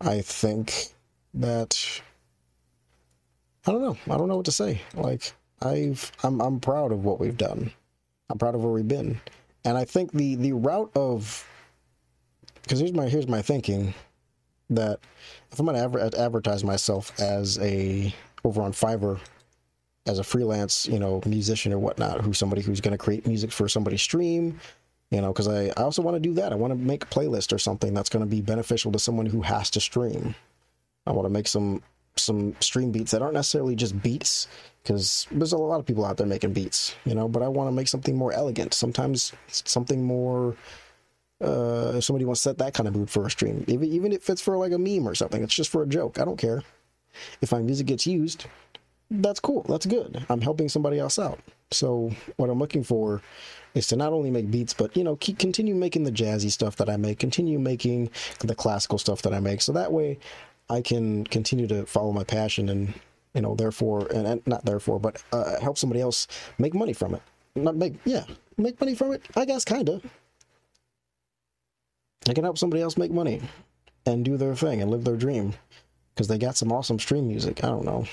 I 0.00 0.20
think 0.20 0.88
that 1.34 2.02
I 3.66 3.72
don't 3.72 3.82
know. 3.82 3.96
I 4.12 4.18
don't 4.18 4.28
know 4.28 4.36
what 4.36 4.44
to 4.46 4.52
say. 4.52 4.80
Like 4.94 5.32
I've 5.62 6.12
I'm 6.22 6.40
I'm 6.40 6.60
proud 6.60 6.92
of 6.92 7.04
what 7.04 7.20
we've 7.20 7.36
done. 7.36 7.72
I'm 8.28 8.38
proud 8.38 8.54
of 8.54 8.62
where 8.62 8.72
we've 8.72 8.88
been, 8.88 9.20
and 9.64 9.78
I 9.78 9.84
think 9.84 10.12
the 10.12 10.34
the 10.36 10.52
route 10.52 10.90
of 10.94 11.48
because 12.62 12.80
here's 12.80 12.92
my 12.92 13.08
here's 13.08 13.28
my 13.28 13.42
thinking 13.42 13.94
that 14.70 14.98
if 15.52 15.60
I'm 15.60 15.68
adver- 15.68 16.10
advertise 16.16 16.64
myself 16.64 17.18
as 17.20 17.58
a 17.58 18.14
over 18.44 18.62
on 18.62 18.72
Fiverr 18.72 19.20
as 20.06 20.18
a 20.18 20.24
freelance, 20.24 20.86
you 20.86 20.98
know, 20.98 21.20
musician 21.26 21.72
or 21.72 21.78
whatnot, 21.78 22.20
who's 22.20 22.38
somebody 22.38 22.62
who's 22.62 22.80
to 22.80 22.98
create 22.98 23.26
music 23.26 23.50
for 23.50 23.68
somebody's 23.68 24.02
stream, 24.02 24.60
you 25.10 25.20
know, 25.20 25.32
because 25.32 25.48
I, 25.48 25.66
I 25.76 25.82
also 25.82 26.02
want 26.02 26.16
to 26.16 26.20
do 26.20 26.34
that. 26.34 26.52
I 26.52 26.56
want 26.56 26.72
to 26.72 26.78
make 26.78 27.04
a 27.04 27.06
playlist 27.06 27.52
or 27.52 27.58
something 27.58 27.94
that's 27.94 28.08
going 28.08 28.24
to 28.24 28.30
be 28.30 28.40
beneficial 28.40 28.92
to 28.92 28.98
someone 28.98 29.26
who 29.26 29.42
has 29.42 29.70
to 29.70 29.80
stream. 29.80 30.34
I 31.06 31.12
want 31.12 31.26
to 31.26 31.30
make 31.30 31.48
some 31.48 31.82
some 32.18 32.56
stream 32.60 32.90
beats 32.90 33.10
that 33.10 33.20
aren't 33.20 33.34
necessarily 33.34 33.76
just 33.76 34.00
beats 34.02 34.48
because 34.82 35.26
there's 35.30 35.52
a 35.52 35.58
lot 35.58 35.78
of 35.78 35.84
people 35.84 36.04
out 36.04 36.16
there 36.16 36.26
making 36.26 36.54
beats, 36.54 36.96
you 37.04 37.14
know, 37.14 37.28
but 37.28 37.42
I 37.42 37.48
want 37.48 37.68
to 37.68 37.72
make 37.72 37.88
something 37.88 38.16
more 38.16 38.32
elegant. 38.32 38.72
Sometimes 38.72 39.32
something 39.48 40.02
more 40.02 40.56
uh, 41.42 41.92
if 41.96 42.04
somebody 42.04 42.24
wants 42.24 42.42
to 42.42 42.50
set 42.50 42.58
that 42.58 42.72
kind 42.72 42.88
of 42.88 42.96
mood 42.96 43.10
for 43.10 43.26
a 43.26 43.30
stream, 43.30 43.64
even 43.68 43.92
even 43.92 44.12
if 44.12 44.28
it's 44.30 44.40
for 44.40 44.56
like 44.56 44.72
a 44.72 44.78
meme 44.78 45.06
or 45.06 45.14
something, 45.14 45.42
it's 45.42 45.54
just 45.54 45.70
for 45.70 45.82
a 45.82 45.86
joke. 45.86 46.18
I 46.18 46.24
don't 46.24 46.38
care. 46.38 46.62
If 47.40 47.52
my 47.52 47.60
music 47.60 47.86
gets 47.86 48.06
used, 48.06 48.46
that's 49.10 49.40
cool. 49.40 49.64
That's 49.68 49.86
good. 49.86 50.24
I'm 50.28 50.40
helping 50.40 50.68
somebody 50.68 50.98
else 50.98 51.18
out. 51.18 51.38
So 51.70 52.10
what 52.36 52.50
I'm 52.50 52.58
looking 52.58 52.84
for 52.84 53.22
is 53.76 53.86
to 53.88 53.96
not 53.96 54.12
only 54.12 54.30
make 54.30 54.50
beats, 54.50 54.74
but 54.74 54.96
you 54.96 55.04
know, 55.04 55.16
keep 55.16 55.38
continue 55.38 55.74
making 55.74 56.04
the 56.04 56.12
jazzy 56.12 56.50
stuff 56.50 56.76
that 56.76 56.88
I 56.88 56.96
make, 56.96 57.18
continue 57.18 57.58
making 57.58 58.10
the 58.40 58.54
classical 58.54 58.98
stuff 58.98 59.22
that 59.22 59.34
I 59.34 59.40
make. 59.40 59.60
So 59.60 59.72
that 59.72 59.92
way, 59.92 60.18
I 60.68 60.80
can 60.80 61.24
continue 61.24 61.68
to 61.68 61.86
follow 61.86 62.12
my 62.12 62.24
passion 62.24 62.68
and 62.68 62.94
you 63.34 63.42
know, 63.42 63.54
therefore, 63.54 64.06
and, 64.14 64.26
and 64.26 64.46
not 64.46 64.64
therefore, 64.64 64.98
but 64.98 65.22
uh, 65.30 65.60
help 65.60 65.76
somebody 65.76 66.00
else 66.00 66.26
make 66.58 66.72
money 66.72 66.94
from 66.94 67.14
it. 67.14 67.20
Not 67.54 67.76
make, 67.76 67.94
yeah, 68.06 68.24
make 68.56 68.80
money 68.80 68.94
from 68.94 69.12
it. 69.12 69.22
I 69.36 69.44
guess 69.44 69.62
kinda. 69.62 70.00
I 72.26 72.32
can 72.32 72.44
help 72.44 72.56
somebody 72.56 72.82
else 72.82 72.96
make 72.96 73.10
money 73.10 73.42
and 74.06 74.24
do 74.24 74.38
their 74.38 74.54
thing 74.54 74.80
and 74.80 74.90
live 74.90 75.04
their 75.04 75.16
dream 75.16 75.52
because 76.14 76.28
they 76.28 76.38
got 76.38 76.56
some 76.56 76.72
awesome 76.72 76.98
stream 76.98 77.28
music. 77.28 77.62
I 77.62 77.68
don't 77.68 77.84
know. 77.84 78.06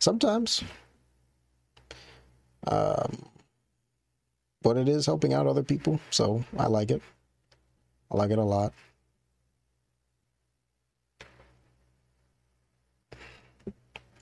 Sometimes. 0.00 0.64
Um, 2.66 3.24
but 4.68 4.76
it 4.76 4.86
is 4.86 5.06
helping 5.06 5.32
out 5.32 5.46
other 5.46 5.62
people, 5.62 5.98
so 6.10 6.44
I 6.58 6.66
like 6.66 6.90
it. 6.90 7.00
I 8.10 8.18
like 8.18 8.30
it 8.30 8.36
a 8.36 8.44
lot. 8.44 8.74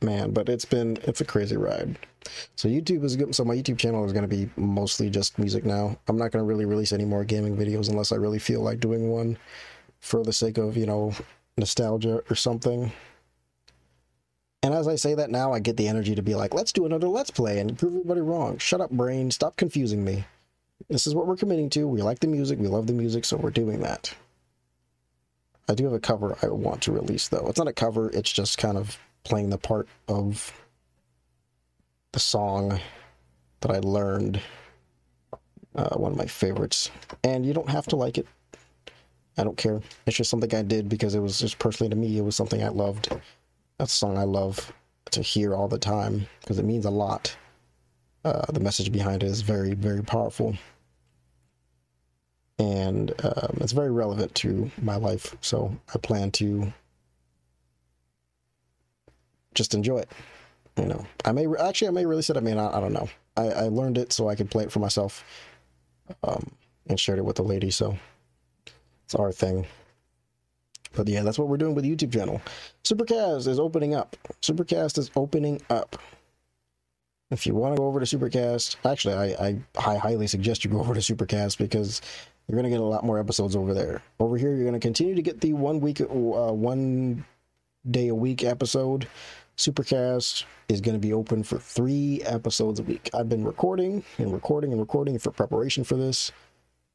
Man, 0.00 0.30
but 0.30 0.48
it's 0.48 0.64
been 0.64 0.98
it's 1.02 1.20
a 1.20 1.24
crazy 1.24 1.56
ride. 1.56 1.98
So 2.54 2.68
YouTube 2.68 3.02
is 3.02 3.16
good. 3.16 3.34
So 3.34 3.44
my 3.44 3.56
YouTube 3.56 3.76
channel 3.76 4.04
is 4.04 4.12
going 4.12 4.22
to 4.22 4.28
be 4.28 4.48
mostly 4.56 5.10
just 5.10 5.36
music 5.36 5.64
now. 5.64 5.98
I'm 6.06 6.16
not 6.16 6.30
going 6.30 6.44
to 6.44 6.48
really 6.48 6.64
release 6.64 6.92
any 6.92 7.04
more 7.04 7.24
gaming 7.24 7.56
videos 7.56 7.88
unless 7.88 8.12
I 8.12 8.16
really 8.16 8.38
feel 8.38 8.60
like 8.60 8.78
doing 8.78 9.10
one 9.10 9.36
for 9.98 10.22
the 10.22 10.32
sake 10.32 10.58
of 10.58 10.76
you 10.76 10.86
know 10.86 11.12
nostalgia 11.58 12.22
or 12.30 12.36
something. 12.36 12.92
And 14.62 14.72
as 14.72 14.86
I 14.86 14.94
say 14.94 15.14
that 15.16 15.30
now, 15.30 15.52
I 15.52 15.58
get 15.58 15.76
the 15.76 15.88
energy 15.88 16.14
to 16.14 16.22
be 16.22 16.36
like, 16.36 16.54
let's 16.54 16.70
do 16.70 16.86
another 16.86 17.08
let's 17.08 17.32
play 17.32 17.58
and 17.58 17.76
prove 17.76 17.94
everybody 17.94 18.20
wrong. 18.20 18.58
Shut 18.58 18.80
up, 18.80 18.92
brain. 18.92 19.32
Stop 19.32 19.56
confusing 19.56 20.04
me. 20.04 20.24
This 20.88 21.06
is 21.06 21.14
what 21.14 21.26
we're 21.26 21.36
committing 21.36 21.70
to. 21.70 21.88
We 21.88 22.02
like 22.02 22.20
the 22.20 22.26
music. 22.26 22.58
We 22.58 22.68
love 22.68 22.86
the 22.86 22.92
music, 22.92 23.24
so 23.24 23.36
we're 23.36 23.50
doing 23.50 23.80
that. 23.80 24.14
I 25.68 25.74
do 25.74 25.84
have 25.84 25.92
a 25.92 26.00
cover 26.00 26.36
I 26.42 26.46
want 26.46 26.82
to 26.82 26.92
release 26.92 27.28
though. 27.28 27.46
It's 27.48 27.58
not 27.58 27.68
a 27.68 27.72
cover. 27.72 28.10
It's 28.10 28.32
just 28.32 28.58
kind 28.58 28.78
of 28.78 28.98
playing 29.24 29.50
the 29.50 29.58
part 29.58 29.88
of 30.06 30.52
the 32.12 32.20
song 32.20 32.80
that 33.60 33.70
I 33.72 33.80
learned, 33.80 34.40
uh, 35.74 35.96
one 35.96 36.12
of 36.12 36.18
my 36.18 36.26
favorites. 36.26 36.90
And 37.24 37.44
you 37.44 37.52
don't 37.52 37.68
have 37.68 37.86
to 37.88 37.96
like 37.96 38.16
it. 38.18 38.26
I 39.36 39.44
don't 39.44 39.56
care. 39.56 39.80
It's 40.06 40.16
just 40.16 40.30
something 40.30 40.54
I 40.54 40.62
did 40.62 40.88
because 40.88 41.14
it 41.14 41.20
was 41.20 41.40
just 41.40 41.58
personally 41.58 41.90
to 41.90 41.96
me, 41.96 42.16
it 42.16 42.24
was 42.24 42.36
something 42.36 42.62
I 42.62 42.68
loved. 42.68 43.08
That's 43.78 43.92
a 43.92 43.96
song 43.96 44.16
I 44.16 44.24
love 44.24 44.72
to 45.10 45.20
hear 45.20 45.54
all 45.54 45.68
the 45.68 45.78
time 45.78 46.26
because 46.40 46.58
it 46.58 46.64
means 46.64 46.84
a 46.84 46.90
lot. 46.90 47.36
Uh, 48.26 48.44
the 48.52 48.58
message 48.58 48.90
behind 48.90 49.22
it 49.22 49.26
is 49.26 49.42
very, 49.42 49.72
very 49.74 50.02
powerful. 50.02 50.56
And 52.58 53.12
um, 53.22 53.58
it's 53.60 53.70
very 53.70 53.92
relevant 53.92 54.34
to 54.36 54.68
my 54.82 54.96
life. 54.96 55.36
So 55.40 55.76
I 55.94 55.98
plan 55.98 56.32
to 56.32 56.72
just 59.54 59.74
enjoy 59.74 59.98
it. 59.98 60.10
You 60.76 60.86
know, 60.86 61.06
I 61.24 61.30
may 61.30 61.46
actually 61.60 61.86
I 61.86 61.92
may 61.92 62.04
release 62.04 62.28
it. 62.28 62.36
I 62.36 62.40
mean, 62.40 62.58
I, 62.58 62.76
I 62.76 62.80
don't 62.80 62.92
know. 62.92 63.08
I, 63.36 63.44
I 63.46 63.62
learned 63.68 63.96
it 63.96 64.12
so 64.12 64.28
I 64.28 64.34
could 64.34 64.50
play 64.50 64.64
it 64.64 64.72
for 64.72 64.80
myself, 64.80 65.24
um, 66.24 66.50
and 66.88 66.98
shared 66.98 67.20
it 67.20 67.24
with 67.24 67.36
the 67.36 67.44
lady. 67.44 67.70
So 67.70 67.96
it's 69.04 69.14
our 69.14 69.30
thing. 69.30 69.66
But 70.94 71.06
yeah, 71.06 71.22
that's 71.22 71.38
what 71.38 71.46
we're 71.46 71.58
doing 71.58 71.76
with 71.76 71.84
the 71.84 71.94
YouTube 71.94 72.12
channel. 72.12 72.42
Supercast 72.82 73.46
is 73.46 73.60
opening 73.60 73.94
up. 73.94 74.16
Supercast 74.42 74.98
is 74.98 75.12
opening 75.14 75.62
up. 75.70 75.96
If 77.30 77.46
you 77.46 77.54
want 77.54 77.74
to 77.74 77.80
go 77.80 77.86
over 77.86 77.98
to 77.98 78.06
Supercast, 78.06 78.76
actually, 78.84 79.14
I, 79.14 79.46
I, 79.46 79.58
I 79.78 79.96
highly 79.96 80.26
suggest 80.26 80.64
you 80.64 80.70
go 80.70 80.78
over 80.80 80.94
to 80.94 81.00
Supercast 81.00 81.58
because 81.58 82.00
you're 82.46 82.56
going 82.56 82.70
to 82.70 82.70
get 82.70 82.80
a 82.80 82.84
lot 82.84 83.04
more 83.04 83.18
episodes 83.18 83.56
over 83.56 83.74
there. 83.74 84.02
Over 84.20 84.36
here, 84.36 84.50
you're 84.54 84.64
going 84.64 84.74
to 84.74 84.80
continue 84.80 85.14
to 85.14 85.22
get 85.22 85.40
the 85.40 85.52
one 85.52 85.80
week, 85.80 86.00
uh, 86.00 86.04
one 86.04 87.24
day 87.90 88.08
a 88.08 88.14
week 88.14 88.44
episode. 88.44 89.08
Supercast 89.56 90.44
is 90.68 90.80
going 90.80 90.94
to 90.94 91.00
be 91.00 91.12
open 91.12 91.42
for 91.42 91.58
three 91.58 92.22
episodes 92.24 92.78
a 92.78 92.82
week. 92.82 93.10
I've 93.14 93.28
been 93.28 93.44
recording 93.44 94.04
and 94.18 94.32
recording 94.32 94.70
and 94.70 94.80
recording 94.80 95.18
for 95.18 95.30
preparation 95.30 95.82
for 95.82 95.96
this. 95.96 96.30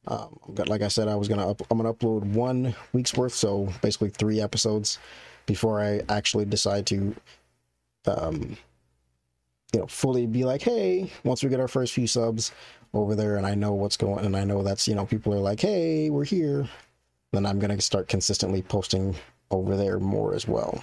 Um, 0.06 0.38
like 0.66 0.82
I 0.82 0.88
said, 0.88 1.08
I 1.08 1.14
was 1.14 1.28
gonna 1.28 1.48
up, 1.48 1.62
I'm 1.70 1.78
gonna 1.78 1.94
upload 1.94 2.24
one 2.24 2.74
week's 2.92 3.14
worth, 3.14 3.34
so 3.34 3.68
basically 3.82 4.10
three 4.10 4.40
episodes 4.40 4.98
before 5.46 5.80
I 5.80 6.00
actually 6.08 6.44
decide 6.44 6.86
to, 6.86 7.14
um, 8.06 8.56
you 9.72 9.80
know, 9.80 9.86
fully 9.86 10.26
be 10.26 10.44
like, 10.44 10.62
hey, 10.62 11.10
once 11.24 11.42
we 11.42 11.48
get 11.48 11.60
our 11.60 11.68
first 11.68 11.94
few 11.94 12.06
subs 12.06 12.52
over 12.94 13.14
there, 13.14 13.36
and 13.36 13.46
I 13.46 13.54
know 13.54 13.72
what's 13.72 13.96
going, 13.96 14.24
and 14.24 14.36
I 14.36 14.44
know 14.44 14.62
that's 14.62 14.86
you 14.86 14.94
know 14.94 15.06
people 15.06 15.32
are 15.34 15.38
like, 15.38 15.60
hey, 15.60 16.10
we're 16.10 16.24
here, 16.24 16.68
then 17.32 17.46
I'm 17.46 17.58
gonna 17.58 17.80
start 17.80 18.08
consistently 18.08 18.62
posting 18.62 19.14
over 19.50 19.76
there 19.76 19.98
more 19.98 20.34
as 20.34 20.46
well. 20.46 20.82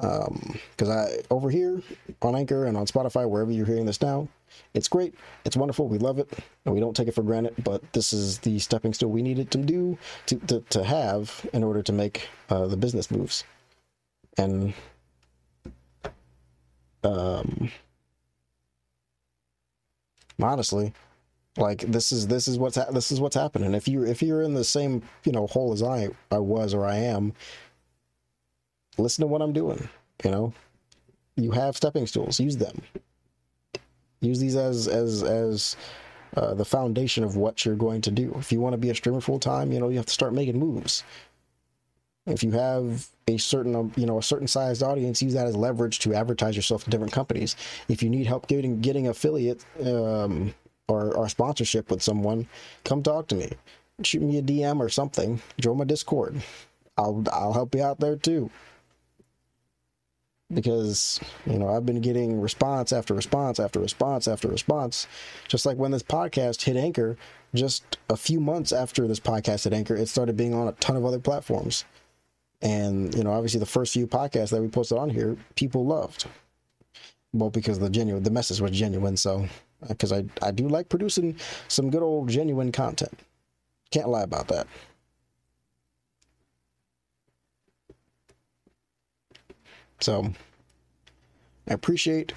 Um, 0.00 0.58
because 0.70 0.88
I 0.88 1.18
over 1.30 1.50
here 1.50 1.80
on 2.22 2.34
Anchor 2.34 2.66
and 2.66 2.76
on 2.76 2.86
Spotify, 2.86 3.28
wherever 3.28 3.52
you're 3.52 3.66
hearing 3.66 3.86
this 3.86 4.02
now, 4.02 4.28
it's 4.74 4.88
great, 4.88 5.14
it's 5.44 5.56
wonderful, 5.56 5.86
we 5.86 5.98
love 5.98 6.18
it, 6.18 6.28
and 6.64 6.74
we 6.74 6.80
don't 6.80 6.94
take 6.96 7.08
it 7.08 7.14
for 7.14 7.22
granted. 7.22 7.54
But 7.62 7.92
this 7.92 8.12
is 8.12 8.38
the 8.38 8.58
stepping 8.58 8.94
stone 8.94 9.10
we 9.10 9.22
needed 9.22 9.50
to 9.52 9.58
do 9.58 9.98
to 10.26 10.36
to, 10.36 10.60
to 10.70 10.84
have 10.84 11.44
in 11.52 11.64
order 11.64 11.82
to 11.82 11.92
make 11.92 12.28
uh, 12.50 12.66
the 12.66 12.76
business 12.76 13.10
moves, 13.10 13.44
and 14.38 14.74
um, 17.04 17.70
honestly, 20.40 20.92
like 21.56 21.80
this 21.80 22.12
is 22.12 22.26
this 22.28 22.48
is 22.48 22.58
what's 22.58 22.76
ha- 22.76 22.90
this 22.90 23.12
is 23.12 23.20
what's 23.20 23.36
happening. 23.36 23.74
If 23.74 23.86
you 23.88 24.04
if 24.04 24.22
you're 24.22 24.42
in 24.42 24.54
the 24.54 24.64
same 24.64 25.02
you 25.24 25.32
know 25.32 25.46
hole 25.46 25.72
as 25.72 25.82
I 25.82 26.08
I 26.30 26.38
was 26.38 26.74
or 26.74 26.86
I 26.86 26.96
am, 26.96 27.34
listen 28.98 29.22
to 29.22 29.26
what 29.26 29.42
I'm 29.42 29.52
doing. 29.52 29.88
You 30.24 30.30
know, 30.30 30.52
you 31.36 31.50
have 31.50 31.76
stepping 31.76 32.06
stools. 32.06 32.40
Use 32.40 32.56
them. 32.56 32.80
Use 34.20 34.38
these 34.38 34.56
as 34.56 34.88
as 34.88 35.22
as 35.22 35.76
uh, 36.36 36.54
the 36.54 36.64
foundation 36.64 37.24
of 37.24 37.36
what 37.36 37.64
you're 37.64 37.74
going 37.74 38.00
to 38.02 38.10
do. 38.10 38.34
If 38.38 38.52
you 38.52 38.60
want 38.60 38.72
to 38.72 38.78
be 38.78 38.90
a 38.90 38.94
streamer 38.94 39.20
full 39.20 39.38
time, 39.38 39.72
you 39.72 39.80
know 39.80 39.88
you 39.88 39.96
have 39.96 40.06
to 40.06 40.12
start 40.12 40.32
making 40.32 40.58
moves. 40.58 41.04
If 42.26 42.42
you 42.42 42.52
have 42.52 43.08
a 43.34 43.38
certain 43.38 43.74
um, 43.74 43.92
you 43.96 44.06
know 44.06 44.18
a 44.18 44.22
certain 44.22 44.48
sized 44.48 44.82
audience, 44.82 45.22
use 45.22 45.34
that 45.34 45.46
as 45.46 45.56
leverage 45.56 45.98
to 46.00 46.14
advertise 46.14 46.56
yourself 46.56 46.84
to 46.84 46.90
different 46.90 47.12
companies. 47.12 47.56
If 47.88 48.02
you 48.02 48.10
need 48.10 48.26
help 48.26 48.46
getting 48.46 48.80
getting 48.80 49.08
affiliate 49.08 49.64
um, 49.84 50.54
or, 50.88 51.14
or 51.14 51.28
sponsorship 51.28 51.90
with 51.90 52.02
someone, 52.02 52.46
come 52.84 53.02
talk 53.02 53.28
to 53.28 53.34
me. 53.34 53.50
Shoot 54.02 54.22
me 54.22 54.38
a 54.38 54.42
DM 54.42 54.80
or 54.80 54.88
something. 54.88 55.40
Join 55.60 55.78
my 55.78 55.84
Discord. 55.84 56.42
I'll 56.96 57.24
I'll 57.32 57.52
help 57.52 57.74
you 57.74 57.82
out 57.82 58.00
there 58.00 58.16
too 58.16 58.50
because 60.52 61.20
you 61.46 61.58
know 61.58 61.68
I've 61.68 61.86
been 61.86 62.00
getting 62.00 62.40
response 62.40 62.92
after 62.92 63.14
response 63.14 63.58
after 63.58 63.80
response 63.80 64.28
after 64.28 64.48
response. 64.48 65.06
Just 65.48 65.66
like 65.66 65.76
when 65.76 65.90
this 65.90 66.02
podcast 66.02 66.62
hit 66.62 66.76
Anchor, 66.76 67.16
just 67.54 67.98
a 68.10 68.16
few 68.16 68.40
months 68.40 68.72
after 68.72 69.06
this 69.08 69.20
podcast 69.20 69.64
hit 69.64 69.72
Anchor, 69.72 69.96
it 69.96 70.08
started 70.08 70.36
being 70.36 70.54
on 70.54 70.68
a 70.68 70.72
ton 70.72 70.96
of 70.96 71.04
other 71.04 71.18
platforms. 71.18 71.84
And 72.62 73.14
you 73.14 73.24
know, 73.24 73.32
obviously, 73.32 73.60
the 73.60 73.66
first 73.66 73.92
few 73.92 74.06
podcasts 74.06 74.50
that 74.50 74.62
we 74.62 74.68
posted 74.68 74.98
on 74.98 75.10
here, 75.10 75.36
people 75.56 75.84
loved. 75.84 76.26
Well, 77.32 77.50
because 77.50 77.78
the 77.78 77.90
genuine, 77.90 78.22
the 78.22 78.30
message 78.30 78.60
was 78.60 78.70
genuine. 78.70 79.16
So, 79.16 79.46
because 79.88 80.12
I 80.12 80.24
I 80.40 80.52
do 80.52 80.68
like 80.68 80.88
producing 80.88 81.36
some 81.68 81.90
good 81.90 82.02
old 82.02 82.28
genuine 82.28 82.70
content. 82.72 83.18
Can't 83.90 84.08
lie 84.08 84.22
about 84.22 84.48
that. 84.48 84.66
So 90.00 90.32
I 91.68 91.74
appreciate 91.74 92.32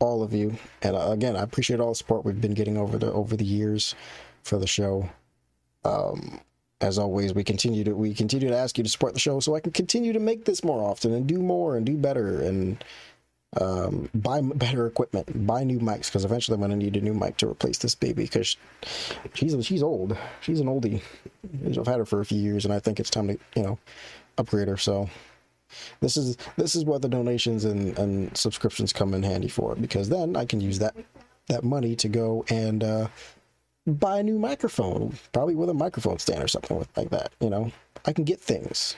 all 0.00 0.22
of 0.22 0.32
you, 0.32 0.56
and 0.82 0.96
uh, 0.96 1.10
again, 1.10 1.36
I 1.36 1.42
appreciate 1.42 1.80
all 1.80 1.90
the 1.90 1.94
support 1.94 2.24
we've 2.24 2.40
been 2.40 2.54
getting 2.54 2.76
over 2.76 2.98
the 2.98 3.12
over 3.12 3.36
the 3.36 3.44
years 3.44 3.94
for 4.42 4.58
the 4.58 4.66
show. 4.66 5.08
Um, 5.84 6.40
as 6.84 6.98
always, 6.98 7.34
we 7.34 7.42
continue 7.42 7.82
to 7.84 7.94
we 7.94 8.12
continue 8.12 8.48
to 8.48 8.56
ask 8.56 8.76
you 8.76 8.84
to 8.84 8.90
support 8.90 9.14
the 9.14 9.20
show 9.20 9.40
so 9.40 9.54
I 9.54 9.60
can 9.60 9.72
continue 9.72 10.12
to 10.12 10.20
make 10.20 10.44
this 10.44 10.62
more 10.62 10.82
often 10.82 11.14
and 11.14 11.26
do 11.26 11.38
more 11.40 11.76
and 11.76 11.86
do 11.86 11.96
better 11.96 12.42
and 12.42 12.84
um, 13.58 14.10
buy 14.14 14.42
better 14.42 14.86
equipment, 14.86 15.46
buy 15.46 15.64
new 15.64 15.78
mics 15.78 16.06
because 16.06 16.26
eventually 16.26 16.56
I'm 16.56 16.60
going 16.60 16.72
to 16.72 16.76
need 16.76 16.96
a 16.96 17.00
new 17.00 17.14
mic 17.14 17.38
to 17.38 17.48
replace 17.48 17.78
this 17.78 17.94
baby 17.94 18.24
because 18.24 18.58
she's 19.32 19.66
she's 19.66 19.82
old. 19.82 20.16
She's 20.42 20.60
an 20.60 20.66
oldie. 20.66 21.00
I've 21.66 21.86
had 21.86 21.98
her 21.98 22.04
for 22.04 22.20
a 22.20 22.26
few 22.26 22.40
years 22.40 22.66
and 22.66 22.74
I 22.74 22.80
think 22.80 23.00
it's 23.00 23.10
time 23.10 23.28
to 23.28 23.38
you 23.56 23.62
know 23.62 23.78
upgrade 24.36 24.68
her. 24.68 24.76
So 24.76 25.08
this 26.00 26.18
is 26.18 26.36
this 26.58 26.74
is 26.74 26.84
what 26.84 27.00
the 27.00 27.08
donations 27.08 27.64
and, 27.64 27.98
and 27.98 28.36
subscriptions 28.36 28.92
come 28.92 29.14
in 29.14 29.22
handy 29.22 29.48
for 29.48 29.74
because 29.74 30.10
then 30.10 30.36
I 30.36 30.44
can 30.44 30.60
use 30.60 30.78
that 30.80 30.94
that 31.48 31.64
money 31.64 31.96
to 31.96 32.08
go 32.08 32.44
and 32.50 32.84
uh, 32.84 33.08
buy 33.86 34.18
a 34.18 34.22
new 34.22 34.38
microphone, 34.38 35.14
probably 35.32 35.54
with 35.54 35.68
a 35.68 35.74
microphone 35.74 36.18
stand 36.18 36.42
or 36.42 36.48
something 36.48 36.86
like 36.96 37.10
that. 37.10 37.32
You 37.40 37.50
know, 37.50 37.70
I 38.06 38.12
can 38.12 38.24
get 38.24 38.40
things. 38.40 38.96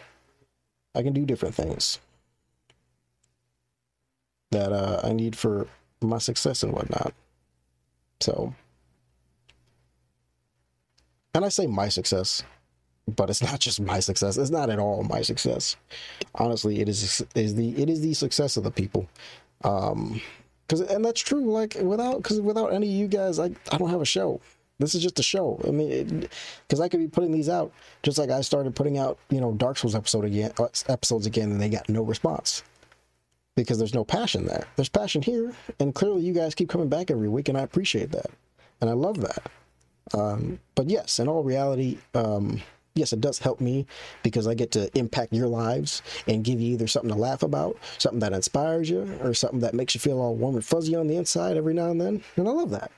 I 0.94 1.02
can 1.02 1.12
do 1.12 1.26
different 1.26 1.54
things 1.54 2.00
that 4.50 4.72
uh, 4.72 5.00
I 5.04 5.12
need 5.12 5.36
for 5.36 5.66
my 6.00 6.18
success 6.18 6.62
and 6.62 6.72
whatnot. 6.72 7.12
So, 8.20 8.54
and 11.34 11.44
I 11.44 11.48
say 11.48 11.66
my 11.66 11.88
success, 11.88 12.42
but 13.08 13.28
it's 13.28 13.42
not 13.50 13.60
just 13.60 13.80
my 13.80 14.00
success. 14.00 14.36
It's 14.36 14.50
not 14.50 14.70
at 14.70 14.78
all 14.78 15.02
my 15.02 15.22
success. 15.22 15.76
Honestly, 16.34 16.80
it 16.80 16.88
is 16.88 17.24
is 17.34 17.54
the 17.54 17.70
it 17.80 17.90
is 17.90 18.00
the 18.00 18.14
success 18.14 18.56
of 18.56 18.64
the 18.64 18.70
people. 18.70 19.08
Um, 19.64 20.20
because 20.66 20.80
and 20.80 21.04
that's 21.04 21.20
true. 21.20 21.44
Like 21.44 21.76
without 21.80 22.16
because 22.22 22.40
without 22.40 22.72
any 22.72 22.88
of 22.88 22.94
you 22.94 23.08
guys, 23.08 23.38
I 23.38 23.50
I 23.70 23.78
don't 23.78 23.90
have 23.90 24.00
a 24.00 24.06
show. 24.06 24.40
This 24.78 24.94
is 24.94 25.02
just 25.02 25.18
a 25.18 25.22
show. 25.22 25.60
I 25.66 25.70
mean, 25.70 26.28
because 26.66 26.80
I 26.80 26.88
could 26.88 27.00
be 27.00 27.08
putting 27.08 27.32
these 27.32 27.48
out 27.48 27.72
just 28.02 28.18
like 28.18 28.30
I 28.30 28.42
started 28.42 28.74
putting 28.74 28.98
out, 28.98 29.18
you 29.30 29.40
know, 29.40 29.52
Dark 29.52 29.78
Souls 29.78 29.94
episode 29.94 30.24
again, 30.24 30.52
uh, 30.58 30.68
episodes 30.88 31.26
again, 31.26 31.50
and 31.50 31.60
they 31.60 31.70
got 31.70 31.88
no 31.88 32.02
response 32.02 32.62
because 33.54 33.78
there's 33.78 33.94
no 33.94 34.04
passion 34.04 34.44
there. 34.44 34.66
There's 34.76 34.90
passion 34.90 35.22
here, 35.22 35.52
and 35.80 35.94
clearly 35.94 36.22
you 36.22 36.34
guys 36.34 36.54
keep 36.54 36.68
coming 36.68 36.88
back 36.88 37.10
every 37.10 37.28
week, 37.28 37.48
and 37.48 37.56
I 37.56 37.62
appreciate 37.62 38.12
that, 38.12 38.26
and 38.80 38.90
I 38.90 38.92
love 38.92 39.20
that. 39.20 39.50
Um, 40.14 40.60
but 40.74 40.88
yes, 40.90 41.18
in 41.18 41.26
all 41.26 41.42
reality, 41.42 41.98
um, 42.14 42.62
yes, 42.94 43.14
it 43.14 43.20
does 43.20 43.38
help 43.38 43.60
me 43.60 43.86
because 44.22 44.46
I 44.46 44.54
get 44.54 44.72
to 44.72 44.96
impact 44.96 45.32
your 45.32 45.48
lives 45.48 46.02
and 46.28 46.44
give 46.44 46.60
you 46.60 46.74
either 46.74 46.86
something 46.86 47.10
to 47.10 47.16
laugh 47.16 47.42
about, 47.42 47.78
something 47.96 48.20
that 48.20 48.34
inspires 48.34 48.90
you, 48.90 49.18
or 49.22 49.32
something 49.32 49.60
that 49.60 49.74
makes 49.74 49.94
you 49.94 50.00
feel 50.00 50.20
all 50.20 50.34
warm 50.34 50.54
and 50.54 50.64
fuzzy 50.64 50.94
on 50.94 51.06
the 51.06 51.16
inside 51.16 51.56
every 51.56 51.74
now 51.74 51.90
and 51.90 52.00
then. 52.00 52.22
And 52.36 52.46
I 52.46 52.52
love 52.52 52.70
that. 52.70 52.92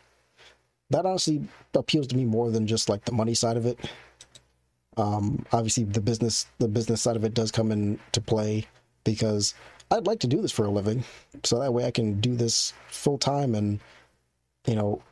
That 0.91 1.05
honestly 1.07 1.47
appeals 1.75 2.07
to 2.09 2.17
me 2.17 2.25
more 2.25 2.51
than 2.51 2.67
just 2.67 2.89
like 2.89 3.05
the 3.05 3.13
money 3.13 3.35
side 3.35 3.57
of 3.57 3.67
it. 3.67 3.79
Um, 4.97 5.45
obviously, 5.53 5.85
the 5.85 6.01
business 6.01 6.47
the 6.59 6.69
business 6.69 7.03
side 7.03 7.17
of 7.17 7.25
it 7.25 7.35
does 7.35 7.53
come 7.53 7.71
into 7.71 8.21
play 8.21 8.67
because 9.05 9.55
I'd 9.91 10.07
like 10.07 10.21
to 10.21 10.27
do 10.27 10.43
this 10.43 10.53
for 10.53 10.65
a 10.65 10.71
living, 10.71 11.05
so 11.45 11.59
that 11.59 11.73
way 11.73 11.85
I 11.85 11.91
can 11.91 12.21
do 12.21 12.35
this 12.35 12.73
full 12.89 13.19
time 13.19 13.55
and 13.55 13.81
you 14.67 14.75
know 14.75 15.03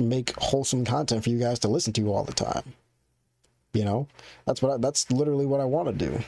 make 0.00 0.34
wholesome 0.38 0.84
content 0.84 1.22
for 1.22 1.30
you 1.30 1.38
guys 1.38 1.58
to 1.60 1.68
listen 1.68 1.92
to 1.94 2.12
all 2.12 2.24
the 2.24 2.32
time. 2.32 2.74
You 3.72 3.84
know, 3.84 4.08
that's 4.46 4.62
what 4.62 4.72
I, 4.72 4.76
that's 4.78 5.10
literally 5.10 5.46
what 5.46 5.60
I 5.60 5.64
want 5.64 5.88
to 5.88 6.06
do. 6.06 6.20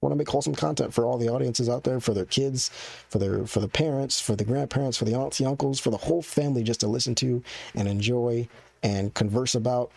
Want 0.00 0.12
to 0.12 0.16
make 0.16 0.28
wholesome 0.28 0.54
content 0.54 0.94
for 0.94 1.04
all 1.04 1.18
the 1.18 1.28
audiences 1.28 1.68
out 1.68 1.82
there, 1.82 1.98
for 1.98 2.14
their 2.14 2.24
kids, 2.24 2.70
for 3.08 3.18
their 3.18 3.46
for 3.46 3.58
the 3.58 3.68
parents, 3.68 4.20
for 4.20 4.36
the 4.36 4.44
grandparents, 4.44 4.96
for 4.96 5.04
the 5.04 5.14
aunts, 5.14 5.38
the 5.38 5.46
uncles, 5.46 5.80
for 5.80 5.90
the 5.90 5.96
whole 5.96 6.22
family, 6.22 6.62
just 6.62 6.80
to 6.80 6.86
listen 6.86 7.14
to 7.16 7.42
and 7.74 7.88
enjoy 7.88 8.48
and 8.82 9.12
converse 9.14 9.54
about. 9.54 9.90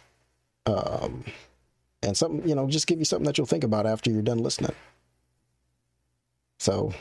Um, 0.65 1.23
and 2.03 2.17
something, 2.17 2.47
you 2.47 2.55
know, 2.55 2.67
just 2.67 2.87
give 2.87 2.99
you 2.99 3.05
something 3.05 3.25
that 3.25 3.37
you'll 3.37 3.47
think 3.47 3.63
about 3.63 3.85
after 3.85 4.09
you're 4.09 4.23
done 4.23 4.39
listening. 4.39 4.73
So, 6.59 6.93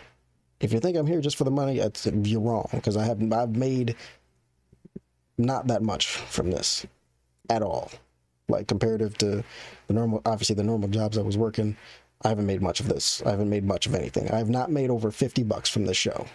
if 0.61 0.72
you 0.72 0.81
think 0.81 0.96
I'm 0.96 1.07
here 1.07 1.20
just 1.20 1.37
for 1.37 1.44
the 1.44 1.51
money, 1.51 1.83
you're 2.05 2.40
wrong 2.40 2.68
because 2.72 2.96
I 2.96 3.05
have 3.05 3.33
I've 3.33 3.57
made 3.57 3.96
not 5.38 5.66
that 5.68 5.83
much 5.83 6.07
from 6.07 6.51
this 6.51 6.87
at 7.48 7.62
all. 7.62 7.90
Like 8.48 8.66
comparative 8.66 9.16
to 9.18 9.44
the 9.87 9.94
normal, 9.94 10.22
obviously 10.27 10.57
the 10.57 10.64
normal 10.64 10.88
jobs 10.88 11.16
I 11.16 11.22
was 11.22 11.37
working, 11.38 11.77
I 12.22 12.28
haven't 12.28 12.46
made 12.46 12.62
much 12.62 12.80
of 12.80 12.88
this. 12.88 13.22
I 13.24 13.30
haven't 13.30 13.48
made 13.48 13.64
much 13.64 13.87
of 13.87 13.94
anything. 13.94 14.30
I 14.30 14.38
have 14.38 14.50
not 14.50 14.70
made 14.70 14.90
over 14.90 15.11
fifty 15.11 15.42
bucks 15.42 15.70
from 15.70 15.87
this 15.87 15.96
show. 15.96 16.26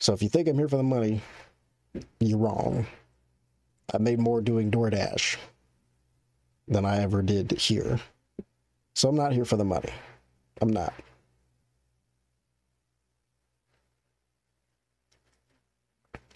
So 0.00 0.12
if 0.12 0.22
you 0.22 0.28
think 0.28 0.48
I'm 0.48 0.58
here 0.58 0.68
for 0.68 0.78
the 0.78 0.82
money, 0.82 1.20
you're 2.18 2.38
wrong. 2.38 2.86
I 3.94 3.98
made 3.98 4.18
more 4.18 4.40
doing 4.40 4.70
DoorDash 4.70 5.36
than 6.66 6.84
I 6.84 7.02
ever 7.02 7.20
did 7.22 7.52
here. 7.52 8.00
So 8.94 9.08
I'm 9.08 9.16
not 9.16 9.32
here 9.32 9.44
for 9.44 9.56
the 9.56 9.64
money. 9.64 9.90
I'm 10.60 10.70
not. 10.70 10.94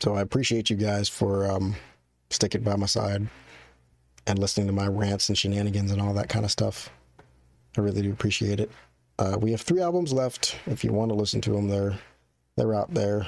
So 0.00 0.14
I 0.14 0.20
appreciate 0.20 0.68
you 0.68 0.76
guys 0.76 1.08
for 1.08 1.50
um, 1.50 1.74
sticking 2.30 2.62
by 2.62 2.76
my 2.76 2.86
side 2.86 3.26
and 4.26 4.38
listening 4.38 4.66
to 4.66 4.72
my 4.72 4.86
rants 4.86 5.28
and 5.28 5.38
shenanigans 5.38 5.90
and 5.90 6.02
all 6.02 6.12
that 6.14 6.28
kind 6.28 6.44
of 6.44 6.50
stuff. 6.50 6.90
I 7.76 7.80
really 7.80 8.02
do 8.02 8.12
appreciate 8.12 8.60
it. 8.60 8.70
Uh, 9.18 9.36
we 9.40 9.50
have 9.50 9.60
three 9.60 9.80
albums 9.80 10.12
left. 10.12 10.58
If 10.66 10.84
you 10.84 10.92
want 10.92 11.10
to 11.10 11.14
listen 11.14 11.40
to 11.42 11.50
them, 11.50 11.68
they're 11.68 11.98
they're 12.56 12.74
out 12.74 12.92
there, 12.92 13.26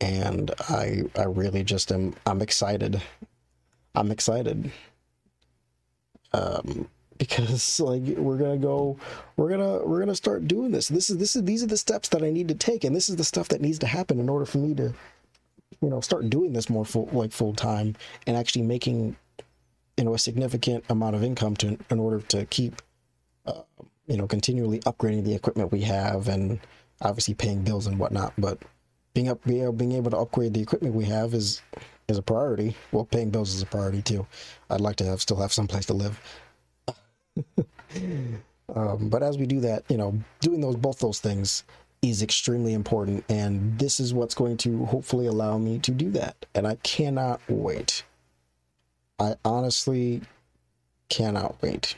and 0.00 0.50
I 0.68 1.02
I 1.16 1.24
really 1.24 1.64
just 1.64 1.92
am 1.92 2.14
I'm 2.26 2.42
excited. 2.42 3.00
I'm 3.94 4.10
excited. 4.10 4.70
Um, 6.32 6.88
because 7.18 7.78
like 7.78 8.02
we're 8.16 8.36
gonna 8.36 8.56
go 8.56 8.98
we're 9.36 9.48
gonna 9.48 9.84
we're 9.86 10.00
gonna 10.00 10.14
start 10.16 10.48
doing 10.48 10.72
this 10.72 10.88
this 10.88 11.08
is 11.08 11.16
this 11.16 11.36
is 11.36 11.44
these 11.44 11.62
are 11.62 11.68
the 11.68 11.76
steps 11.76 12.08
that 12.08 12.24
i 12.24 12.30
need 12.30 12.48
to 12.48 12.56
take 12.56 12.82
and 12.82 12.94
this 12.94 13.08
is 13.08 13.14
the 13.14 13.22
stuff 13.22 13.46
that 13.48 13.60
needs 13.60 13.78
to 13.78 13.86
happen 13.86 14.18
in 14.18 14.28
order 14.28 14.44
for 14.44 14.58
me 14.58 14.74
to 14.74 14.92
you 15.80 15.88
know 15.88 16.00
start 16.00 16.28
doing 16.28 16.52
this 16.52 16.68
more 16.68 16.84
full 16.84 17.08
like 17.12 17.30
full 17.30 17.54
time 17.54 17.94
and 18.26 18.36
actually 18.36 18.62
making 18.62 19.14
you 19.96 20.04
know 20.04 20.14
a 20.14 20.18
significant 20.18 20.84
amount 20.90 21.16
of 21.16 21.22
income 21.22 21.56
to 21.56 21.78
in 21.90 21.98
order 21.98 22.20
to 22.20 22.44
keep 22.46 22.82
uh, 23.46 23.62
you 24.06 24.16
know 24.16 24.26
continually 24.26 24.80
upgrading 24.80 25.24
the 25.24 25.34
equipment 25.34 25.72
we 25.72 25.80
have 25.82 26.28
and 26.28 26.60
obviously 27.00 27.34
paying 27.34 27.62
bills 27.62 27.86
and 27.86 27.98
whatnot. 27.98 28.32
But 28.38 28.58
being 29.14 29.28
up 29.28 29.44
being 29.44 29.92
able, 29.92 30.10
to 30.10 30.18
upgrade 30.18 30.54
the 30.54 30.60
equipment 30.60 30.94
we 30.94 31.04
have 31.06 31.34
is 31.34 31.62
is 32.08 32.18
a 32.18 32.22
priority. 32.22 32.76
Well 32.92 33.04
paying 33.04 33.30
bills 33.30 33.54
is 33.54 33.62
a 33.62 33.66
priority 33.66 34.02
too. 34.02 34.26
I'd 34.70 34.80
like 34.80 34.96
to 34.96 35.04
have 35.04 35.20
still 35.20 35.40
have 35.40 35.52
some 35.52 35.68
place 35.68 35.86
to 35.86 35.94
live. 35.94 36.20
Um, 38.74 39.08
but 39.08 39.22
as 39.22 39.38
we 39.38 39.46
do 39.46 39.60
that, 39.60 39.84
you 39.88 39.96
know, 39.96 40.18
doing 40.40 40.60
those 40.60 40.76
both 40.76 40.98
those 40.98 41.20
things 41.20 41.64
is 42.02 42.22
extremely 42.22 42.74
important, 42.74 43.24
and 43.28 43.78
this 43.78 44.00
is 44.00 44.14
what's 44.14 44.34
going 44.34 44.56
to 44.58 44.84
hopefully 44.86 45.26
allow 45.26 45.58
me 45.58 45.78
to 45.80 45.90
do 45.90 46.10
that. 46.12 46.46
And 46.54 46.66
I 46.66 46.76
cannot 46.76 47.40
wait. 47.48 48.04
I 49.18 49.34
honestly 49.44 50.22
cannot 51.08 51.60
wait. 51.62 51.96